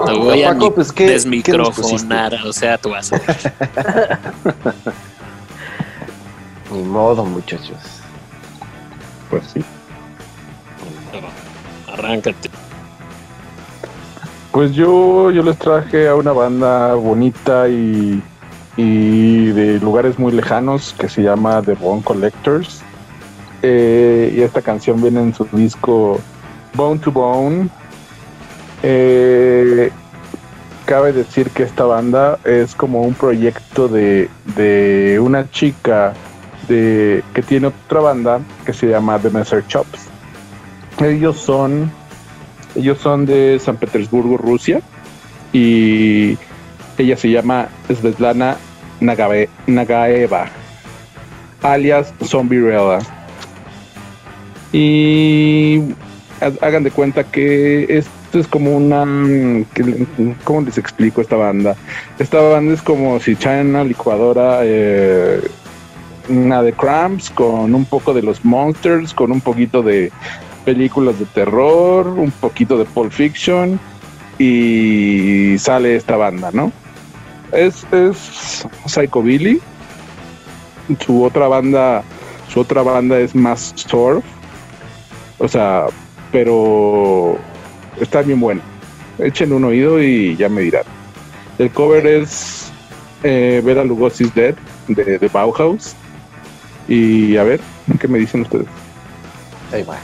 [0.05, 3.51] Te voy a Paco, mi- pues, ¿qué- qué desmicrofonar, o sea, tú vas a ver.
[6.71, 7.77] Ni modo, muchachos.
[9.29, 9.63] Pues sí.
[11.87, 12.49] Arráncate.
[14.51, 18.21] Pues yo, yo les traje a una banda bonita y,
[18.77, 22.81] y de lugares muy lejanos que se llama The Bone Collectors.
[23.61, 26.19] Eh, y esta canción viene en su disco
[26.73, 27.69] Bone to Bone.
[28.81, 29.91] Eh,
[30.85, 36.13] cabe decir que esta banda es como un proyecto de, de una chica
[36.69, 39.99] que tiene otra banda que se llama The Messer Chops.
[41.01, 41.91] Ellos son
[42.75, 44.81] ellos son de San Petersburgo, Rusia.
[45.51, 46.37] Y
[46.97, 48.57] ella se llama Svetlana
[49.01, 50.47] Nagabe- Nagaeva,
[51.63, 52.99] alias Zombirella.
[54.71, 55.79] Y
[56.41, 59.03] ha- hagan de cuenta que esto es como una.
[60.43, 61.75] ¿Cómo les explico esta banda?
[62.19, 64.59] Esta banda es como si echaran una licuadora.
[64.63, 65.41] eh,
[66.29, 70.11] una de Cramps con un poco de los Monsters, con un poquito de
[70.65, 73.79] películas de terror, un poquito de Pulp Fiction
[74.37, 76.71] y sale esta banda, ¿no?
[77.51, 79.59] Es, es Psychobilly.
[81.05, 82.03] Su otra banda,
[82.47, 84.23] su otra banda es más surf.
[85.39, 85.85] O sea,
[86.31, 87.37] pero
[87.99, 88.61] está bien bueno.
[89.19, 90.83] Echen un oído y ya me dirán.
[91.57, 92.71] El cover es
[93.23, 94.55] eh, Bela Lugosi's Dead
[94.87, 95.95] de, de Bauhaus.
[96.89, 97.61] Y a ver,
[97.99, 98.65] ¿qué me dicen ustedes?
[99.71, 99.97] Ahí va.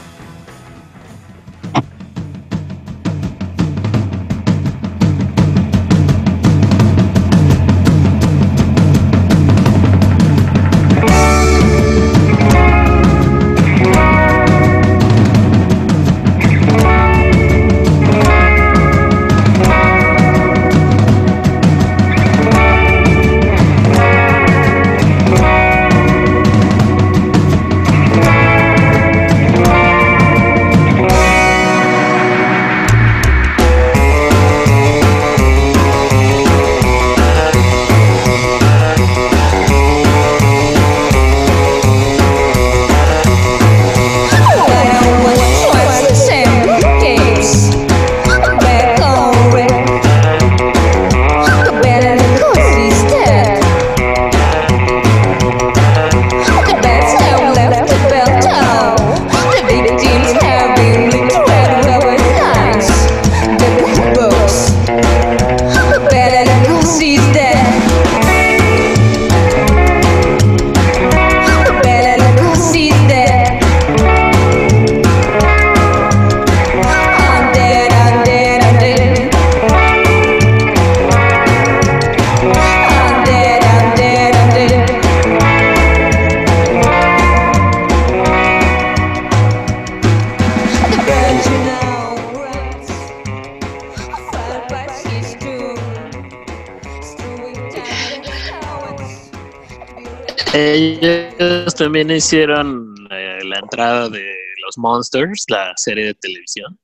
[101.96, 104.22] También hicieron eh, la entrada de
[104.66, 106.78] los Monsters, la serie de televisión.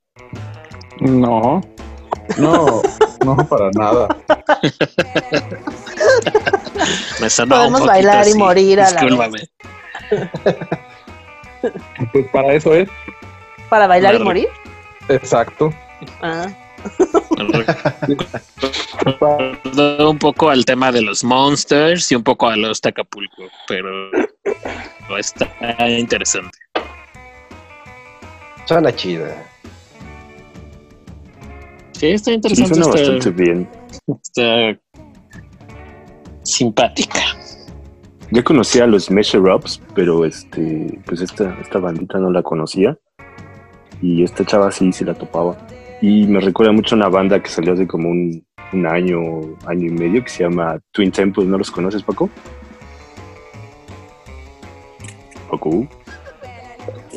[1.01, 1.61] No,
[2.39, 2.81] no,
[3.23, 4.07] no para nada.
[7.21, 9.39] Me sonó un Podemos poquito bailar y así, morir a la discúlpame.
[12.11, 12.89] Pues para eso es.
[13.69, 14.47] ¿Para bailar y morir?
[15.09, 15.71] Exacto.
[16.23, 16.47] Ah.
[19.99, 24.09] Un poco al tema de los Monsters y un poco a los Acapulco, pero
[25.17, 25.47] está
[25.89, 26.57] interesante.
[28.65, 29.35] Suena chida.
[31.91, 32.75] Sí, está Sí, interesante.
[32.75, 33.69] suena está- bastante bien.
[34.23, 34.79] está
[36.43, 37.19] simpática.
[38.31, 42.97] Ya conocía a los Measure Ups, pero este, pues esta, esta bandita no la conocía.
[44.01, 45.55] Y esta chava sí, sí la topaba.
[46.01, 49.19] Y me recuerda mucho a una banda que salió hace como un, un año,
[49.67, 51.47] año y medio, que se llama Twin Temples.
[51.47, 52.29] ¿No los conoces, Paco?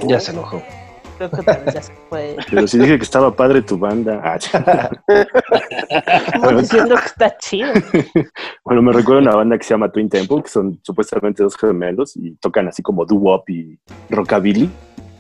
[0.07, 0.63] Ya se enojó.
[1.17, 2.37] Creo que tal vez ya se fue.
[2.51, 4.21] Pero sí dije que estaba padre tu banda.
[4.23, 4.37] Ah,
[6.27, 7.73] Estamos diciendo que está chido.
[8.65, 11.57] Bueno, me recuerda a una banda que se llama Twin Temple, que son supuestamente dos
[11.57, 13.79] gemelos y tocan así como doo-wop y
[14.11, 14.71] rockabilly.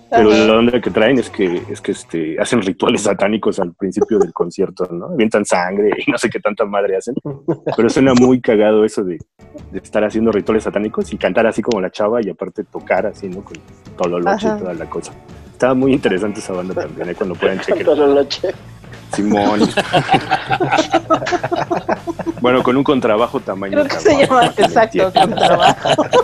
[0.08, 0.44] Pero Ajá.
[0.44, 4.32] la onda que traen es que, es que este, hacen rituales satánicos al principio del
[4.32, 5.06] concierto, ¿no?
[5.06, 7.14] Avientan sangre y no sé qué tanta madre hacen.
[7.76, 9.18] Pero suena muy cagado eso de,
[9.72, 13.28] de estar haciendo rituales satánicos y cantar así como la chava y aparte tocar así,
[13.28, 13.42] ¿no?
[13.42, 13.56] Con
[13.96, 14.56] tololoche Ajá.
[14.56, 15.12] y toda la cosa.
[15.50, 17.14] Estaba muy interesante esa banda también, ¿eh?
[17.14, 17.86] cuando puedan chequear.
[19.16, 19.60] Simón.
[22.40, 23.72] bueno, con un contrabajo tamaño.
[23.72, 26.06] Creo que se llama exacto contrabajo.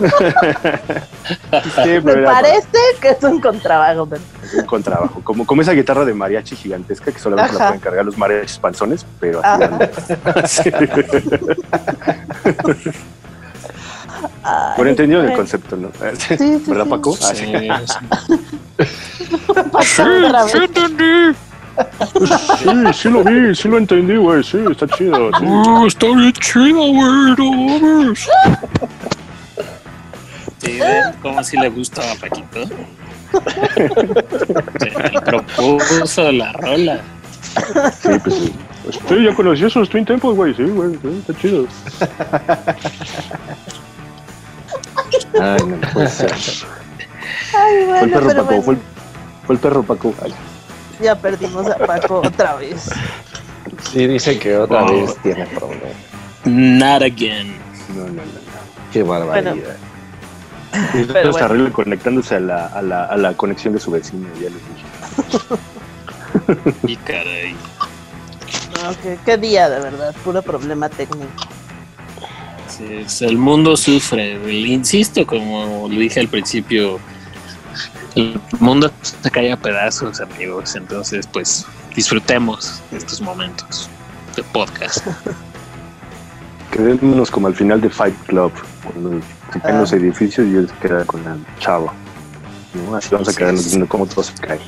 [1.83, 2.67] Sí, Me parece
[2.99, 4.21] que es un contrabajo, pero
[4.59, 5.21] un contrabajo.
[5.23, 9.05] Como, como esa guitarra de mariachi gigantesca que solamente la pueden cargar los mariachis panzones,
[9.19, 9.63] pero así.
[9.63, 9.75] Ajá.
[9.75, 9.89] anda.
[10.47, 10.69] Sí.
[14.43, 15.37] Ay, Bueno, entendieron el bueno.
[15.37, 15.89] concepto, ¿no?
[16.17, 16.89] Sí, sí, ¿Verdad, sí.
[16.89, 17.17] Paco?
[17.21, 17.51] Ah, Sí, sí.
[20.53, 20.55] Vez.
[20.55, 21.37] entendí.
[22.59, 24.43] Sí, sí lo vi, sí lo entendí, güey.
[24.43, 25.31] Sí, está chido.
[25.39, 25.45] sí.
[25.87, 28.27] está bien chido, güey, no mames.
[30.59, 32.65] ¿Sí ven cómo si le gusta a Paquito?
[34.79, 37.01] Se propuso la rola.
[38.01, 38.53] Sí, pues sí.
[39.07, 40.53] Sí, ya conocí esos Twin Temples, güey.
[40.53, 41.67] Sí, güey, sí, está chido.
[45.39, 46.31] Ay, no, puede ser.
[47.55, 48.79] Ay, Fue el bueno, perro Paco, bueno, fue el,
[49.45, 50.13] fue el perro Paco.
[50.23, 50.33] Ay,
[51.03, 52.89] ya perdimos a Paco otra vez.
[53.91, 54.91] Sí, dice que otra Oh.
[54.91, 55.93] vez tiene problemas.
[56.45, 57.55] Not again.
[57.89, 58.13] no, no, no.
[58.15, 58.21] no.
[58.91, 59.53] Qué barbaridad.
[60.95, 61.71] Y Pero se bueno.
[61.71, 65.57] conectándose a la, a, la, a la conexión de su vecino, ya les dije.
[66.87, 67.55] Y caray.
[68.81, 70.15] No, qué, día, de verdad.
[70.23, 71.27] Puro problema técnico.
[72.67, 74.33] Sí, el mundo sufre.
[74.51, 76.99] Insisto, como lo dije al principio,
[78.15, 80.75] el mundo se cae a pedazos, amigos.
[80.75, 83.89] Entonces, pues, disfrutemos de estos momentos
[84.35, 85.05] de podcast.
[86.71, 88.51] Quedémonos como al final de Fight Club,
[88.83, 89.81] cuando se caen Ah.
[89.81, 91.93] los edificios y él se queda con la chava.
[92.73, 92.95] ¿no?
[92.95, 94.59] Así vamos a quedarnos viendo cómo todo se cae.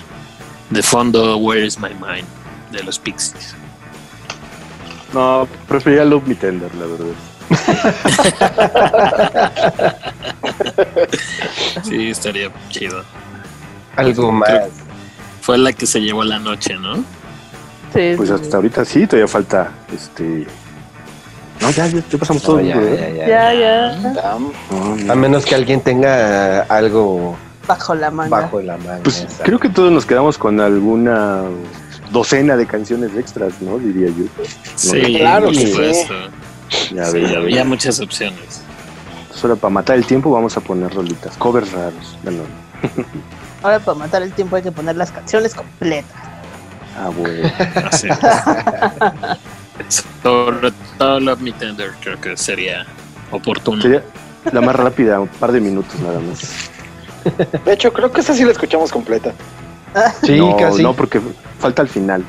[0.69, 2.27] De fondo, Where is my mind?
[2.71, 3.55] De los Pixies.
[5.13, 7.05] No, prefería Love Me Tender, la verdad.
[11.83, 13.03] Sí, estaría chido.
[13.95, 14.49] Algo más.
[15.41, 16.95] Fue la que se llevó la noche, ¿no?
[17.93, 20.47] Sí, Pues sí, hasta ahorita sí, todavía falta este.
[21.61, 22.61] No, ya, ya, ya pasamos No, todo.
[22.61, 23.07] ya, ¿verdad?
[23.15, 23.27] ya, ya.
[23.27, 24.29] Ya, ya.
[24.29, 25.11] No.
[25.11, 27.37] A menos que alguien tenga algo
[27.67, 28.29] Bajo la manga.
[28.41, 28.99] bajo la manga.
[29.03, 29.43] Pues exacto.
[29.45, 31.43] creo que todos nos quedamos con alguna
[32.11, 33.77] docena de canciones extras, ¿no?
[33.79, 34.25] Diría yo.
[34.75, 36.07] Sí, Claro que sí.
[36.93, 37.35] Ya Sí, ve.
[37.37, 38.61] había muchas opciones.
[39.33, 42.17] Solo para matar el tiempo vamos a poner rolitas, covers raros.
[42.23, 42.43] Bueno,
[43.65, 46.11] Ahora para matar el tiempo hay que poner las canciones completas.
[46.99, 47.49] ah, bueno.
[47.91, 49.97] Así es.
[50.21, 52.85] Sobre todo Love Me Tender creo que sería
[53.31, 53.81] oportuno.
[53.81, 54.03] Sería
[54.51, 56.69] la más rápida, un par de minutos nada más.
[57.65, 59.31] De hecho, creo que esta sí la escuchamos completa.
[60.23, 60.83] Sí, no, casi.
[60.83, 61.19] no, porque
[61.59, 62.23] falta el final.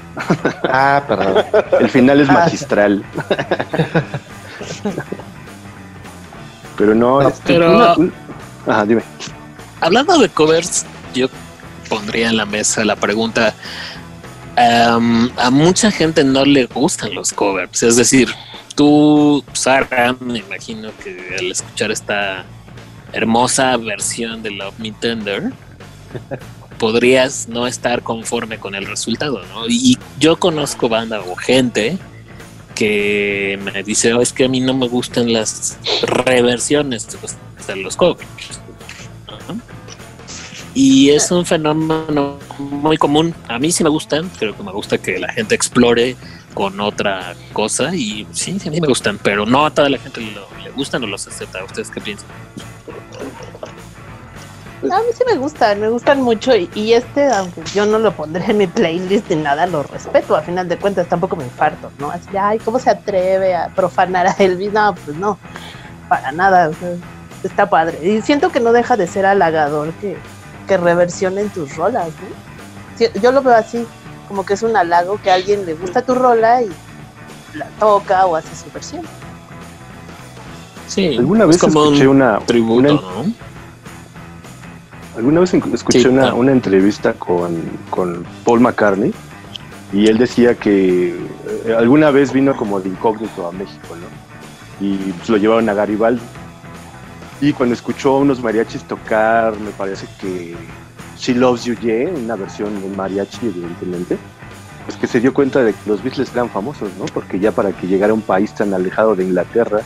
[0.65, 1.45] Ah, perdón.
[1.81, 2.33] El final es Ah.
[2.33, 3.05] magistral.
[6.79, 8.13] Pero no, No, este, pero- una- un-
[8.67, 9.03] Ajá, dime.
[9.83, 11.29] Hablando de covers, yo
[11.89, 13.55] pondría en la mesa la pregunta.
[14.57, 17.83] am, a mucha gente no le gustan los covers.
[17.83, 18.29] Es decir,
[18.75, 22.45] tú, Sara, me imagino que al escuchar esta
[23.13, 25.53] hermosa versión de Love Me Tender,
[26.79, 29.67] podrías no estar conforme con el resultado, ¿no?
[29.69, 31.99] Y yo conozco banda o gente
[32.75, 37.09] que me dice, "Oh, es que a mí no me gustan las reversiones.
[37.21, 38.61] Gusta los covers.
[40.79, 43.35] Y es un fenómeno muy común.
[43.49, 46.17] A mí sí me gustan, creo que me gusta que la gente explore
[46.53, 49.97] con otra cosa y sí, sí, a mí me gustan, pero no a toda la
[49.97, 51.65] gente lo- le gustan o los acepta.
[51.65, 52.27] ¿Ustedes qué piensan?
[54.83, 58.13] A mí sí me gustan, me gustan mucho y, y este, aunque yo no lo
[58.15, 60.37] pondré en mi playlist ni nada, lo respeto.
[60.37, 62.11] A final de cuentas tampoco me infarto, ¿no?
[62.11, 64.73] Así, ay, ¿cómo se atreve a profanar a Elvis?
[64.73, 65.39] No, pues no,
[66.09, 66.69] para nada.
[66.69, 66.91] o sea,
[67.43, 67.99] está padre.
[68.07, 70.17] Y siento que no deja de ser halagador que,
[70.67, 72.97] que reversionen tus rolas, ¿no?
[72.99, 73.87] Sí, Yo lo veo así,
[74.29, 76.71] como que es un halago que a alguien le gusta tu rola y
[77.55, 79.03] la toca o hace su versión.
[80.89, 83.33] Sí, Alguna es vez como escuché un una, tributo, una- ¿no?
[85.17, 87.57] alguna vez escuché Sí, una, una entrevista con,
[87.91, 89.13] con Paul McCartney
[89.93, 91.09] y él decía que
[91.65, 94.87] eh, alguna vez vino como de incógnito a México, ¿no?
[94.87, 96.21] Y pues, lo llevaron a Garibaldi.
[97.41, 100.57] Y cuando escuchó a unos mariachis tocar, me parece que
[101.19, 104.17] She Loves You Yeah, una versión de mariachi, evidentemente,
[104.87, 107.05] pues que se dio cuenta de que los Beatles eran famosos, ¿no?
[107.07, 109.81] Porque ya para que llegara a un país tan alejado de Inglaterra,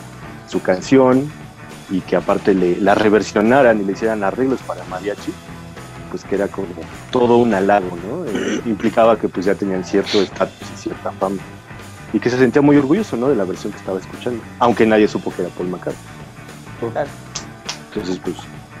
[0.47, 1.29] su canción
[1.89, 5.33] y que aparte le, la reversionaran y le hicieran arreglos para mariachi,
[6.09, 6.67] pues que era como
[7.11, 8.25] todo un halago, ¿no?
[8.25, 11.41] Eh, implicaba que pues ya tenían cierto estatus y cierta fama.
[12.13, 13.27] Y que se sentía muy orgulloso, ¿no?
[13.27, 16.01] De la versión que estaba escuchando, aunque nadie supo que era Paul McCartney.
[16.91, 17.09] Claro.
[17.93, 18.35] Entonces, pues,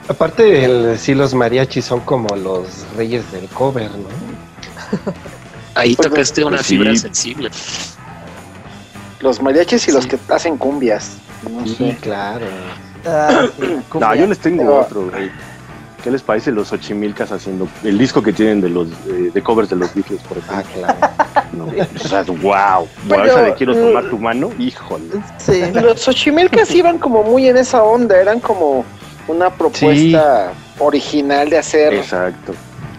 [0.07, 4.07] Aparte, el, sí, los mariachis son como los reyes del cover, ¿no?
[5.75, 6.77] Ahí Pues, tocaste una pues sí.
[6.77, 7.49] fibra sensible.
[9.19, 11.17] Los mariachis y los que hacen cumbias.
[11.49, 11.97] No Sí, sé.
[12.01, 12.45] claro.
[13.05, 15.31] Ah, sí, no, yo les tengo Pero- otro, güey.
[16.03, 19.69] ¿Qué les parece los Ochimilcas haciendo el disco que tienen de los eh, de covers
[19.69, 20.81] de los Beatles, por Ah, ejemplo?
[20.81, 21.13] claro.
[21.53, 25.03] No, o sea, wow, Pero, esa de quiero tomar mm, tu mano, híjole.
[25.37, 25.61] Sí.
[25.73, 28.85] Los Xochimilcas iban como muy en esa onda, eran como
[29.27, 32.53] una propuesta original de hacer, Exacto.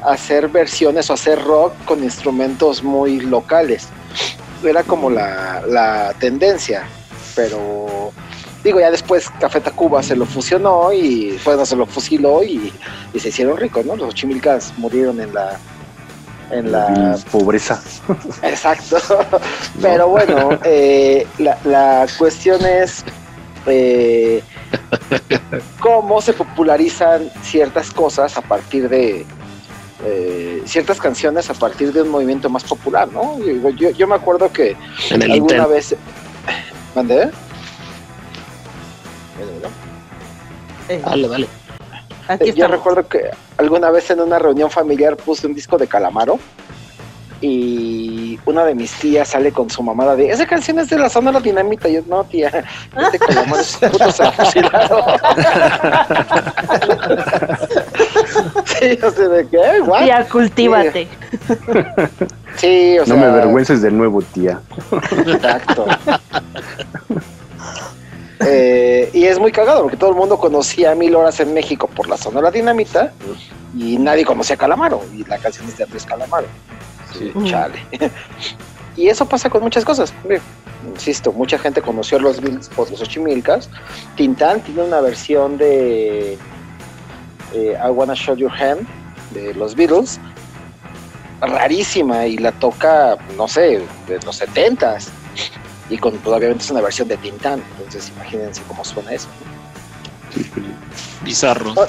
[0.04, 3.88] hacer versiones o hacer rock con instrumentos muy locales.
[4.64, 6.84] Era como la, la tendencia,
[7.34, 8.12] pero
[8.62, 12.72] digo, ya después Café Tacuba se lo fusionó y bueno, se lo fusiló y,
[13.12, 13.96] y se hicieron ricos, ¿no?
[13.96, 15.58] Los Xochimilcas murieron en la
[16.52, 17.82] en la pobreza.
[18.42, 18.98] Exacto.
[19.82, 23.04] Pero bueno, eh, la, la cuestión es
[23.66, 24.42] eh,
[25.80, 29.26] cómo se popularizan ciertas cosas a partir de
[30.04, 33.38] eh, ciertas canciones a partir de un movimiento más popular, ¿no?
[33.38, 34.76] Yo, yo, yo me acuerdo que
[35.10, 35.94] En el alguna vez
[36.94, 37.30] mandé.
[41.04, 41.48] Dale, dale.
[42.28, 42.70] aquí yo estamos.
[42.76, 46.38] recuerdo que alguna vez en una reunión familiar puse un disco de Calamaro
[47.42, 51.10] y una de mis tías sale con su mamada de esa canción es de la
[51.10, 51.88] zona de la dinamita.
[51.88, 52.64] Y yo, no, tía,
[52.96, 55.04] este Calamaro es puto se la fusilaron".
[58.64, 60.04] sí, o sea, de qué, What?
[60.04, 61.08] Tía, cultívate.
[62.56, 64.60] Sí, o sea, no me avergüences de nuevo, tía.
[65.26, 65.86] Exacto.
[68.44, 72.08] Eh, y es muy cagado porque todo el mundo conocía Mil Horas en México por
[72.08, 73.12] la zona de la dinamita
[73.76, 76.46] y nadie conocía a Calamaro y la canción es de Andrés Calamaro.
[77.18, 77.84] Sí, chale.
[78.96, 80.12] y eso pasa con muchas cosas.
[80.86, 83.68] Insisto, mucha gente conoció a los Beatles por los Ochimilcas.
[84.16, 86.38] Tintán tiene una versión de
[87.54, 88.86] eh, I Wanna Show Your Hand
[89.32, 90.20] de los Beatles
[91.40, 95.10] rarísima y la toca, no sé, de los setentas
[95.90, 99.28] y con pues, obviamente es una versión de Tintán, entonces imagínense cómo suena eso.
[101.22, 101.74] Bizarro.
[101.76, 101.86] Ah,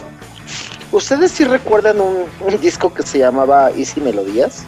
[0.91, 4.63] ¿Ustedes sí recuerdan un, un disco que se llamaba Easy Melodías?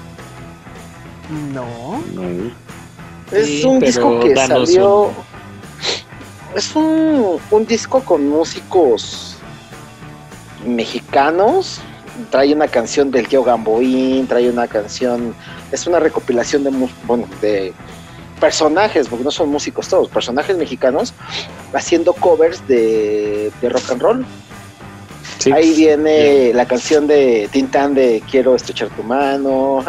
[1.29, 2.01] No.
[2.13, 2.51] No.
[3.31, 5.11] Es Sí, un disco que salió.
[6.55, 9.37] Es un, un disco con músicos
[10.65, 11.81] mexicanos.
[12.29, 15.35] Trae una canción del tío Gamboín, trae una canción.
[15.71, 16.71] Es una recopilación de,
[17.05, 17.73] bueno, de
[18.39, 21.13] personajes, porque no son músicos todos, personajes mexicanos
[21.73, 24.25] haciendo covers de, de rock and roll.
[25.39, 25.51] Sí.
[25.51, 29.83] Ahí viene la canción de Tintán de Quiero estrechar tu mano.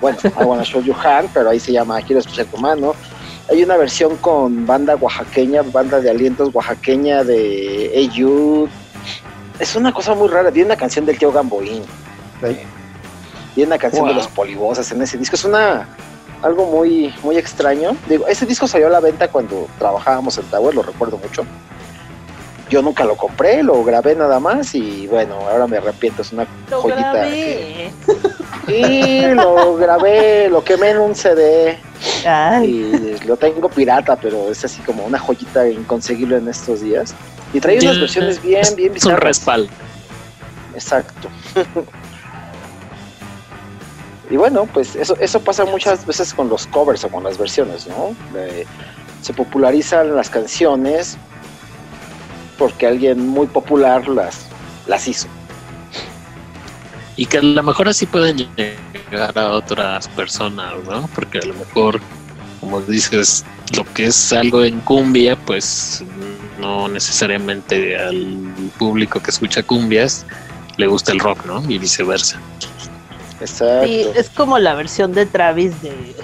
[0.00, 2.94] Bueno, I wanna show you hand, pero ahí se llama Quiero estrechar tu mano.
[3.50, 8.70] Hay una versión con banda oaxaqueña, banda de alientos oaxaqueña de Jude.
[9.58, 10.52] Es una cosa muy rara.
[10.52, 11.82] Tiene una canción del tío Gamboín.
[13.54, 15.34] Tiene una canción de los polibosas en ese disco.
[15.34, 15.88] Es una
[16.42, 17.96] algo muy, muy extraño.
[18.08, 21.44] Digo, ese disco salió a la venta cuando trabajábamos en Tower, lo recuerdo mucho.
[22.70, 26.46] Yo nunca lo compré, lo grabé nada más y bueno, ahora me arrepiento, es una
[26.70, 27.12] Lo joyita.
[27.12, 27.90] grabé.
[28.68, 31.76] Y lo grabé, lo quemé en un CD
[32.24, 32.68] Ay,
[33.20, 37.12] y lo tengo pirata, pero es así como una joyita inconseguible en estos días.
[37.52, 39.20] Y trae unas versiones bien, es bien un bizarras.
[39.20, 39.72] respaldo.
[40.74, 41.28] Exacto.
[44.30, 47.88] y bueno, pues eso, eso pasa muchas veces con los covers o con las versiones,
[47.88, 48.14] ¿no?
[48.32, 48.66] De-
[49.22, 51.18] se popularizan las canciones
[52.60, 54.46] porque alguien muy popular las,
[54.86, 55.26] las hizo.
[57.16, 61.08] Y que a lo mejor así pueden llegar a otras personas, ¿no?
[61.14, 61.98] Porque a lo mejor,
[62.60, 66.04] como dices, lo que es algo en cumbia, pues
[66.60, 68.36] no necesariamente al
[68.78, 70.26] público que escucha cumbias
[70.76, 71.62] le gusta el rock, ¿no?
[71.66, 72.38] Y viceversa.
[73.40, 73.86] Exacto.
[73.86, 76.14] Sí, es como la versión de Travis de,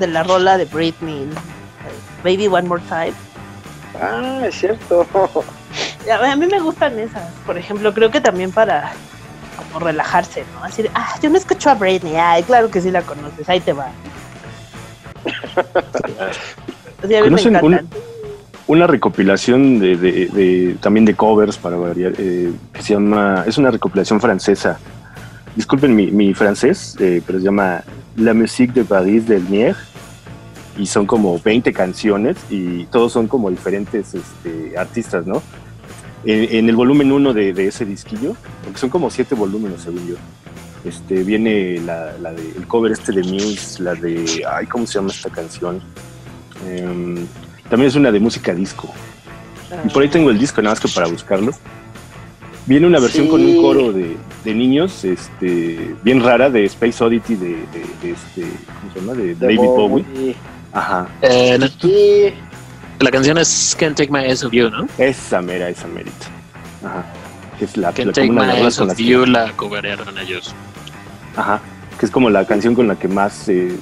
[0.00, 1.28] de la rola de Britney,
[2.24, 3.12] Baby One More Time.
[4.00, 5.06] Ah, es cierto.
[6.10, 8.92] A mí me gustan esas, por ejemplo, creo que también para
[9.72, 10.64] como relajarse, ¿no?
[10.64, 13.60] Así de, ah, yo no escucho a Britney, ay, claro que sí la conoces, ahí
[13.60, 13.86] te va.
[17.02, 17.88] A mí me ¿Conocen un- encantan.
[18.66, 23.58] Una recopilación de, de- de- también de covers para variar, eh, que se llama, es
[23.58, 24.78] una recopilación francesa.
[25.54, 27.82] Disculpen mi, mi francés, eh, pero se llama
[28.16, 29.76] La Musique de Paris del Nier.
[30.78, 35.40] Y son como 20 canciones y todos son como diferentes este, artistas, ¿no?
[36.26, 40.06] En, en el volumen 1 de, de ese disquillo, porque son como 7 volúmenes según
[40.08, 40.14] yo,
[40.84, 44.94] este, viene la, la de, el cover este de Muse, la de, ay, ¿cómo se
[44.94, 45.82] llama esta canción?
[46.68, 47.26] Em,
[47.68, 48.92] también es una de música disco.
[49.84, 51.52] Y por ahí tengo el disco, nada más que para buscarlo.
[52.66, 53.30] Viene una versión Sí.
[53.30, 57.56] con un coro de, de niños, este, bien rara, de Space Oddity de, de-
[58.02, 58.42] de este,
[58.80, 59.12] ¿cómo se llama?
[59.14, 60.04] De, De David Bowie.
[60.04, 60.36] Bowie.
[60.72, 61.08] Ajá.
[61.20, 61.58] Eh,
[63.04, 64.86] la canción es Can't Take My Eyes Off You, ¿no?
[64.98, 66.26] Esa mera, esa merita.
[66.84, 67.04] Ajá.
[67.58, 69.52] Que es la, la- Can't como Take My Eyes con Off las que- You la
[69.52, 70.54] cobraron ellos.
[71.36, 71.60] Ajá.
[71.98, 73.76] Que es como la canción con la que más eh,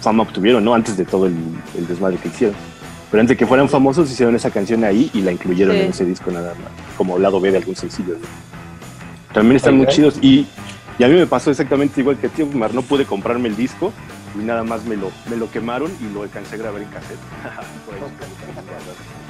[0.00, 0.74] fama obtuvieron, ¿no?
[0.74, 1.34] Antes de todo el,
[1.76, 2.56] el desmadre que hicieron.
[3.10, 5.82] Pero antes de que fueran famosos, hicieron esa canción ahí y la incluyeron Sí.
[5.82, 8.14] en ese disco nada más, como lado B de algún sencillo.
[8.14, 8.26] ¿no?
[9.32, 9.92] También están muy Ok.
[9.92, 10.18] chidos.
[10.20, 10.46] Y,
[10.98, 12.74] y a mí me pasó exactamente igual que a ti, Omar.
[12.74, 13.92] No pude comprarme el disco
[14.34, 17.18] y nada más me lo, me lo quemaron y lo alcancé a grabar en cassette.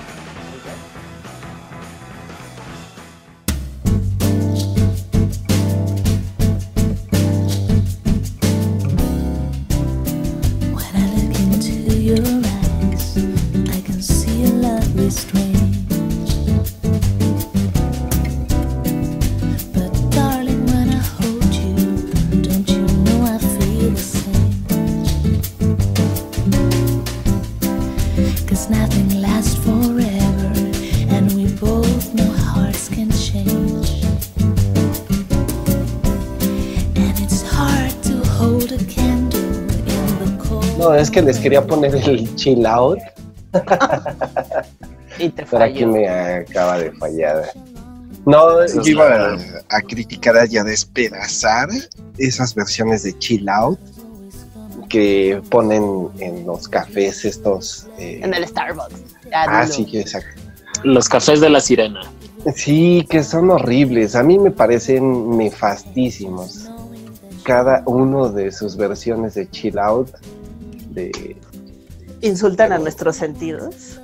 [41.16, 42.98] que les quería poner el chill out,
[45.18, 47.42] Y te pero aquí me acaba de fallar.
[48.26, 49.38] No, yo iba a,
[49.70, 51.68] a criticar a ya despedazar
[52.18, 53.78] esas versiones de chill out
[54.90, 57.86] que ponen en los cafés estos.
[57.98, 58.94] eh, En el Starbucks.
[59.32, 60.38] Ah, sí, que exacto.
[60.84, 62.02] Los cafés de la sirena.
[62.54, 64.14] Sí, que son horribles.
[64.14, 66.68] A mí me parecen nefastísimos.
[67.42, 70.10] Cada uno de sus versiones de chill out.
[72.22, 74.00] Insultan a nuestros sentidos.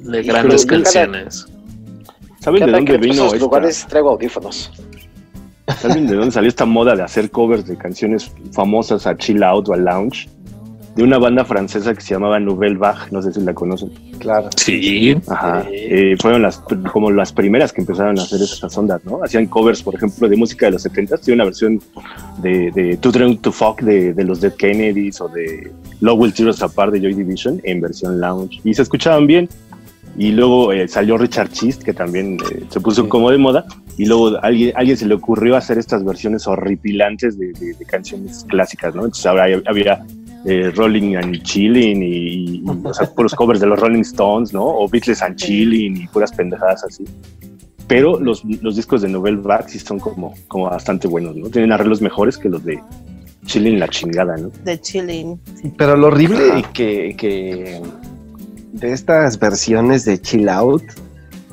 [0.00, 1.46] De grandes pero- canciones.
[2.40, 4.70] ¿Saben de dónde vino esos esta- lugares traigo audífonos.
[5.80, 9.68] ¿Saben de dónde salió esta moda de hacer covers de canciones famosas a chill out
[9.68, 10.28] o a lounge?
[10.96, 13.90] De una banda francesa que se llamaba Nouvelle Vague, no sé si la conocen.
[14.18, 14.48] claro.
[14.56, 15.14] Sí.
[15.28, 15.62] Ajá.
[15.64, 15.68] Sí.
[15.74, 16.58] Eh, fueron las
[16.92, 19.20] como las primeras que empezaron a hacer esas ondas, ¿no?
[19.22, 21.80] Hacían covers, por ejemplo, de música de los 70 Tiene una versión
[22.38, 25.70] de, de Too Drunk to Fuck de, de los Dead Kennedys o de
[26.00, 28.60] Love Will Tear Us Apart de Joy Division en versión lounge.
[28.64, 29.48] Y se escuchaban bien.
[30.18, 33.08] Y luego eh, salió Richard Chist, que también eh, se puso Sí.
[33.10, 33.66] como de moda.
[33.98, 37.84] Y luego a alguien, alguien se le ocurrió hacer estas versiones horripilantes de, de- de
[37.84, 39.02] canciones clásicas, ¿no?
[39.02, 40.06] Entonces ahora había, había,
[40.46, 44.64] eh, Rolling and Chilling y, y- o sea, puros covers de los Rolling Stones, ¿no?
[44.64, 47.04] O Beatles and Chilling y puras pendejadas así.
[47.88, 51.48] Pero los, los discos de Novel Vague sí son como, como bastante buenos, ¿no?
[51.50, 52.80] Tienen arreglos mejores que los de
[53.44, 54.50] Chilling la chingada, ¿no?
[54.64, 55.38] De chilling.
[55.76, 57.80] Pero lo horrible que, que
[58.72, 60.82] de estas versiones de chill out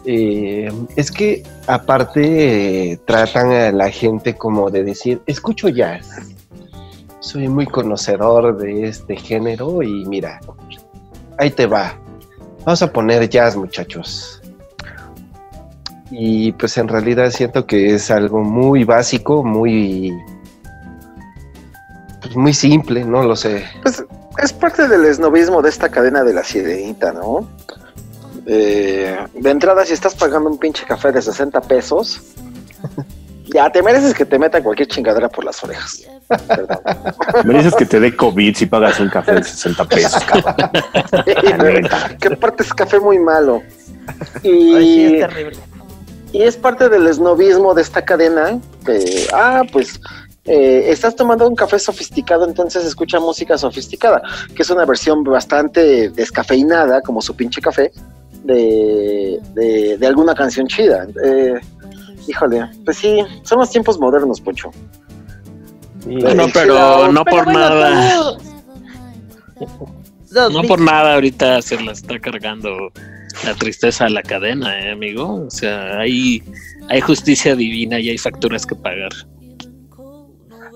[0.05, 6.09] eh, es que aparte eh, tratan a la gente como de decir, escucho jazz,
[7.23, 10.41] soy muy conocedor de este género y mira,
[11.37, 11.97] ahí te va,
[12.65, 14.41] vamos a poner jazz muchachos.
[16.11, 20.11] Y pues en realidad siento que es algo muy básico, muy...
[22.21, 23.63] Pues muy simple, no lo sé.
[23.81, 24.03] Pues
[24.37, 27.47] es parte del esnovismo de esta cadena de la sirenita, ¿no?
[28.45, 32.21] eh, de entrada, si estás pagando un pinche café de 60 pesos,
[33.45, 36.05] ya te mereces que te meta cualquier chingadera por las orejas.
[36.47, 36.79] Perdón.
[37.45, 40.55] Me dices que te dé COVID si pagas un café de 60 pesos, cabrón.
[41.57, 42.17] Neta.
[42.19, 43.61] que aparte es café muy malo.
[44.43, 45.59] Ay, sí, Y, es terrible.
[46.31, 48.59] y es parte del esnovismo de esta cadena.
[48.85, 49.99] Que, ah, pues
[50.45, 54.21] eh, estás tomando un café sofisticado, entonces escucha música sofisticada,
[54.55, 57.91] que es una versión bastante descafeinada, como su pinche café,
[58.43, 61.07] de, de, de alguna canción chida.
[61.23, 61.59] Eh,
[62.27, 64.71] híjole, pues sí, son los tiempos modernos, Pocho.
[66.05, 68.13] No, pero no Pero por bueno, nada.
[70.29, 72.69] todo- No, por nada ahorita se la está cargando
[73.45, 75.45] la tristeza a la cadena, ¿eh, amigo.
[75.45, 76.43] O sea, hay,
[76.89, 79.11] hay justicia divina y hay facturas que pagar.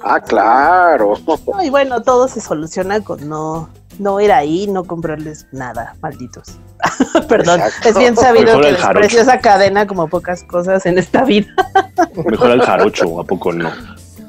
[0.03, 1.15] Ah, claro.
[1.51, 3.67] No, y bueno, todo se soluciona con no,
[3.99, 6.59] no ir ahí, no comprarles nada, malditos.
[7.27, 7.89] Perdón, Exacto.
[7.89, 8.99] es bien sabido Mejor que el jarocho.
[8.99, 11.47] desprecio esa cadena como pocas cosas en esta vida.
[12.25, 13.71] Mejor al jarocho, ¿a poco no?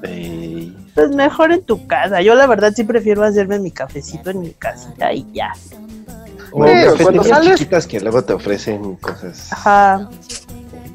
[0.02, 2.20] Eh, Pues mejor en tu casa.
[2.22, 5.52] Yo la verdad sí prefiero hacerme mi cafecito en mi casa y ya.
[6.52, 9.52] o Sí, cafeterías cuando sales- chiquitas que luego te ofrecen cosas.
[9.52, 10.08] Ajá.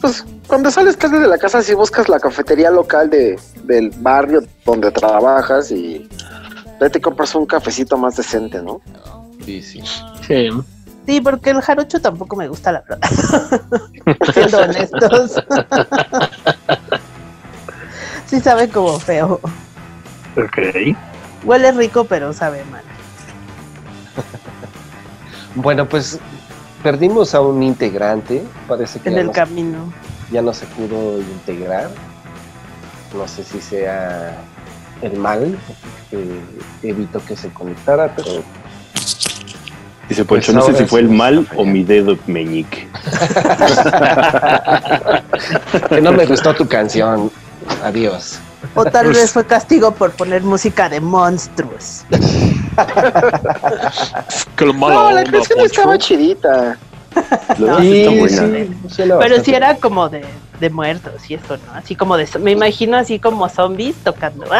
[0.02, 4.44] Pues cuando sales tarde de la casa, si buscas la cafetería local de, del barrio
[4.66, 6.10] donde trabajas y
[6.84, 8.82] ya te compras un cafecito más decente, ¿no?
[9.46, 9.82] Sí, sí.
[10.28, 10.50] Sí.
[11.06, 13.10] Sí, porque el jarocho tampoco me gusta, la verdad.
[14.34, 15.44] Siendo honestos.
[18.26, 19.40] sí sabe como feo.
[20.38, 20.96] Ok.
[21.44, 22.84] Huele rico, pero sabe mal.
[25.56, 26.20] Bueno, pues
[26.82, 28.44] perdimos a un integrante.
[28.68, 29.94] Parece que En el no, camino.
[30.32, 31.90] ya no se pudo integrar.
[33.16, 34.38] No sé si sea
[35.04, 35.58] el mal
[36.10, 36.40] que
[36.88, 38.44] evitó que se conectara, pero
[40.10, 42.88] Dice Pues Poncho, no sé si fue el mal o mi dedo meñique.
[45.90, 47.32] que no me gustó tu canción.
[47.84, 48.40] Adiós.
[48.76, 52.04] O tal Pues- vez fue castigo por poner música de monstruos.
[54.56, 56.78] Que lo malo No, la canción estaba chidita.
[57.56, 58.08] Sí,
[58.98, 60.26] Pero bastante sí era como de,
[60.64, 61.74] de muertos y eso, ¿no?
[61.74, 62.28] Así como de...
[62.40, 64.46] Me imagino así como zombies tocando.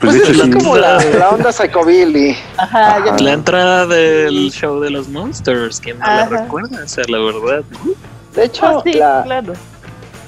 [0.00, 0.50] Pues de hecho es sí.
[0.50, 2.36] como la, la onda psychobilly.
[2.56, 6.42] Ajá, ya La entrada del show de los Monsters, ¿quién no la Ajá.
[6.42, 6.82] recuerda?
[6.84, 7.64] O sea, la verdad.
[8.34, 9.52] De hecho, Ah, sí, la, claro.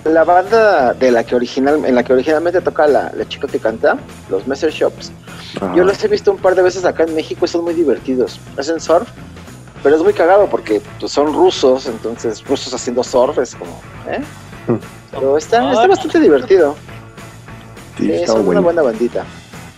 [0.04, 3.58] la banda de la que original, en la que originalmente toca la, la chica que
[3.58, 3.96] canta,
[4.30, 5.10] los Messer Shops,
[5.60, 5.72] Ajá.
[5.74, 8.38] yo los he visto un par de veces acá en México y son muy divertidos.
[8.58, 9.08] Hacen surf,
[9.86, 13.80] pero es muy cagado porque pues, son rusos, entonces rusos haciendo surf es como,
[14.10, 14.20] ¿eh?
[15.12, 16.74] Pero está, está bastante divertido.
[17.96, 18.62] Sí, son una bueno.
[18.62, 19.24] buena bandita.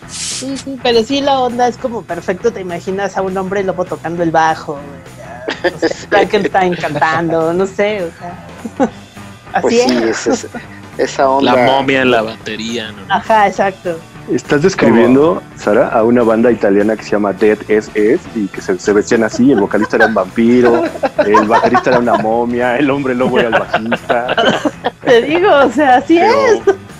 [0.09, 3.85] Sí, sí, pero sí la onda es como perfecto, te imaginas a un hombre lobo
[3.85, 8.47] tocando el bajo, güey, ya, no sé, Frankenstein cantando, no sé, o sea.
[9.53, 10.25] Así Pues sí, es.
[10.25, 10.49] es, es-
[10.97, 11.53] esa onda.
[11.53, 13.13] La momia en la batería, ¿no?
[13.13, 13.99] Ajá, exacto.
[14.31, 18.77] Estás describiendo, Sara, a una banda italiana que se llama Dead SS y que se,
[18.77, 19.51] se vestían así.
[19.51, 20.83] El vocalista era un vampiro,
[21.25, 24.35] el baterista era una momia, el hombre lobo era el bajista.
[25.05, 26.33] Te digo, o sea, así es.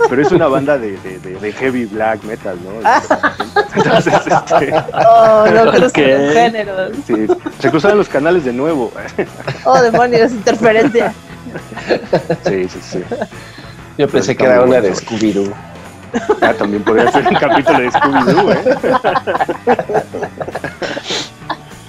[0.10, 2.72] Pero, es una banda de, de- de- de heavy black metal, ¿no?
[2.84, 3.02] Ah.
[3.76, 4.74] Entonces, este,
[5.08, 5.94] Oh, no cruzan los
[6.34, 6.92] géneros.
[7.06, 7.28] sí,
[7.60, 8.92] se cruzaron los canales de nuevo.
[9.66, 11.14] Oh, demonios, interferencia.
[12.48, 13.04] Sí, sí, sí.
[13.98, 15.54] Yo pensé que era una de Scooby-Doo.
[16.42, 20.04] Ah, también podría ser un capítulo de Scooby-Doo, ¿eh?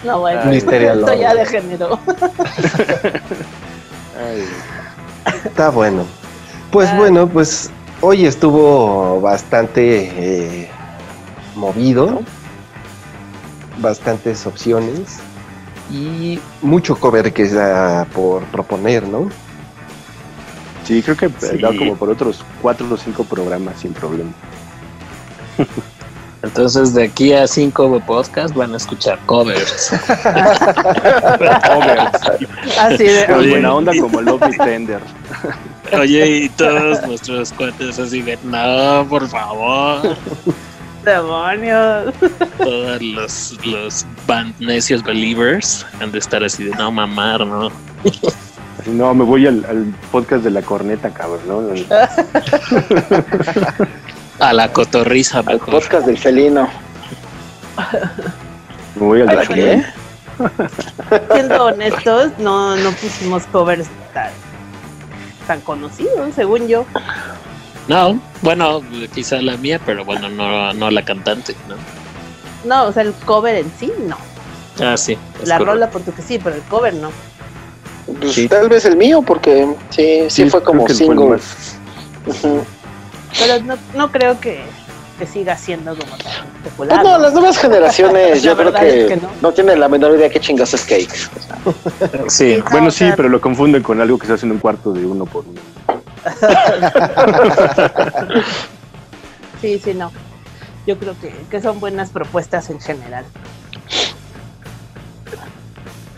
[0.05, 1.99] No, bueno, Ay, Misterio esto ya de género.
[4.19, 4.45] Ay,
[5.45, 6.05] Está bueno.
[6.71, 6.97] Pues Ah.
[6.97, 10.71] bueno, pues hoy estuvo bastante eh,
[11.55, 12.23] movido,
[13.79, 15.19] bastantes opciones
[15.91, 19.29] y mucho cover que está por proponer, ¿no?
[20.91, 21.59] Sí, creo que Sí.
[21.59, 24.33] da como por otros cuatro o cinco programas sin problema.
[26.43, 29.93] Entonces, de aquí a cinco podcasts van a escuchar covers.
[32.77, 33.23] Así de.
[33.25, 33.51] Pero Oye.
[33.51, 35.01] buena onda como Love Me Tender.
[35.97, 40.17] Oye, y todos nuestros cuates así de, no, por favor.
[41.05, 42.15] Demonios.
[42.59, 47.71] Todos los, los band necios believers han de estar así de, no, mamar, ¿no?
[48.81, 51.97] Así, no, me voy al, al podcast de la corneta, cabrón, ¿no?
[54.45, 55.71] A la cotorriza, Al mejor.
[55.75, 56.67] podcast del felino.
[58.97, 59.65] Me voy al de ¿Para Chulín.
[59.65, 59.85] qué?
[61.35, 64.31] Siendo honestos, no, no pusimos covers tan,
[65.47, 66.87] tan conocidos, según yo.
[67.89, 68.81] No, bueno,
[69.15, 71.75] quizá la mía, pero bueno, no, no la cantante, ¿no?
[72.65, 74.17] No, o sea, el cover en sí, no.
[74.83, 75.19] Ah, sí.
[75.45, 75.65] La correcto.
[75.67, 77.11] rola, por tu que sí, pero el cover no.
[78.19, 78.49] Pues, Sí.
[78.49, 81.39] Tal vez el mío, porque sí, sí, fue como single.
[83.39, 84.63] Pero no, no creo que,
[85.19, 87.01] que siga siendo como tan popular.
[87.01, 89.29] Pues no, las nuevas generaciones La yo creo que, es que no.
[89.41, 89.53] no.
[89.53, 91.15] tienen la menor idea qué chingas es cake.
[92.29, 94.53] Sí, bueno, no, sí, o sea- pero lo confunden con algo que se hace en
[94.53, 95.61] un cuarto de uno por uno.
[99.61, 100.11] Sí, sí, no.
[100.87, 103.27] Yo creo que, que son buenas propuestas en general.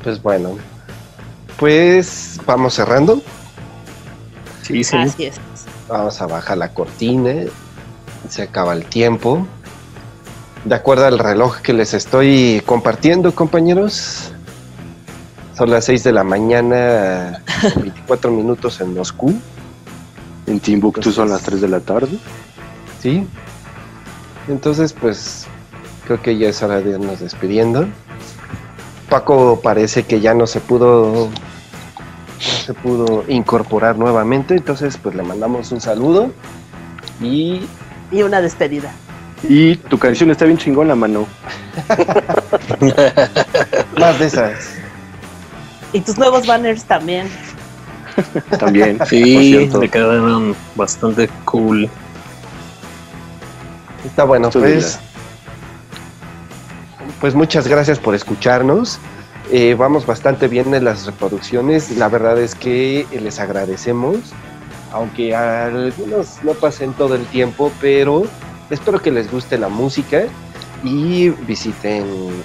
[0.05, 0.59] Pues bueno,
[1.63, 3.23] pues vamos cerrando.
[4.63, 4.97] Sí, sí.
[4.97, 5.37] Así es.
[5.89, 7.35] Vamos a bajar la cortina.
[8.29, 9.47] Se acaba el tiempo.
[10.65, 14.33] De acuerdo al reloj que les estoy compartiendo, compañeros.
[15.57, 17.45] Son las 6 de la mañana,
[17.77, 19.33] 24 minutos en Moscú.
[20.49, 22.19] En Timbuktu son las 3 de la tarde.
[23.01, 23.25] ¿Sí?
[24.49, 25.47] Entonces, pues
[26.07, 27.87] creo que ya es hora de irnos despidiendo.
[29.09, 31.31] Paco parece que ya no se pudo
[32.47, 36.31] no se pudo incorporar nuevamente, entonces pues le mandamos un saludo
[37.21, 37.63] y
[38.11, 38.93] Y una despedida.
[39.49, 41.27] Y tu canción está bien chingona, mano.
[43.99, 44.75] más de esas.
[45.93, 47.29] Y tus nuevos banners también.
[48.59, 48.99] También.
[49.07, 49.81] Sí, cierto.
[49.81, 51.89] me quedaron bastante cool.
[54.05, 54.99] Está bueno, pues.
[57.21, 58.99] Pues muchas gracias por escucharnos.
[59.55, 61.95] Eh, vamos bastante bien en las reproducciones.
[61.99, 64.17] La verdad es que les agradecemos.
[64.93, 68.23] Aunque a algunos no pasen todo el tiempo, pero
[68.71, 70.23] espero que les guste la música
[70.83, 72.05] y visiten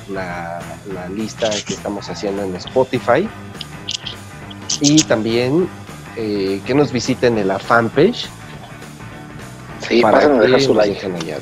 [0.09, 0.59] la,
[0.93, 3.29] la lista que estamos haciendo en Spotify.
[4.81, 5.69] Y también
[6.17, 8.27] eh, que nos visiten en la fanpage.
[9.87, 11.37] Sí, para pasen a dejar que su like.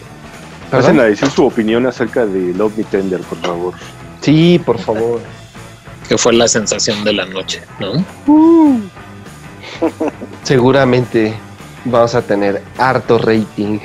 [0.69, 3.73] Pasen a decir su opinión acerca de Love Me Tender, por favor.
[4.21, 5.21] Sí, por favor.
[6.07, 8.03] Que fue la sensación de la noche, ¿no?
[10.43, 11.33] Seguramente
[11.85, 13.79] vamos a tener harto rating.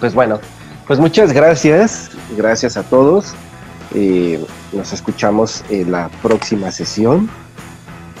[0.00, 0.40] Pues bueno,
[0.86, 2.10] pues muchas gracias.
[2.36, 3.34] Gracias a todos.
[3.94, 7.28] Eh, nos escuchamos en la próxima sesión.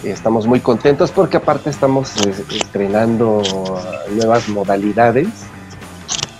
[0.04, 2.14] Estamos muy contentos porque aparte estamos
[2.50, 3.42] estrenando
[4.12, 5.28] nuevas modalidades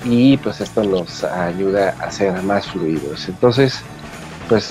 [0.04, 3.28] y pues esto nos ayuda a ser más fluidos.
[3.28, 3.80] Entonces,
[4.48, 4.70] pues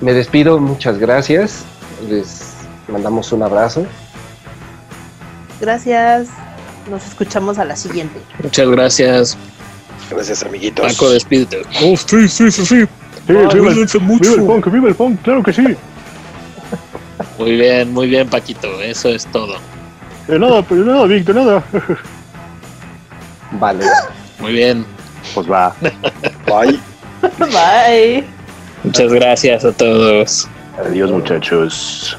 [0.00, 1.64] me despido, muchas gracias.
[2.08, 2.54] Les
[2.88, 3.86] mandamos un abrazo.
[5.60, 6.28] Gracias.
[6.90, 8.20] Nos escuchamos a la siguiente.
[8.42, 9.36] Muchas gracias.
[10.10, 10.92] Gracias, amiguitos.
[10.92, 11.62] Paco, despídete.
[11.82, 12.64] Oh, sí, sí, sí, sí.
[12.64, 12.86] Sí,
[13.26, 15.76] viva, el, viva el punk, viva el punk, claro que sí.
[17.38, 18.80] Muy bien, muy bien, Paquito.
[18.80, 19.56] Eso es todo.
[20.26, 21.62] De nada, de nada, Vic, de nada.
[23.52, 23.84] Vale.
[24.38, 24.86] Muy bien.
[25.34, 25.74] Pues va.
[26.46, 26.80] Bye.
[27.38, 28.37] Bye.
[28.84, 30.48] Muchas gracias a todos.
[30.78, 32.16] Adiós, muchachos.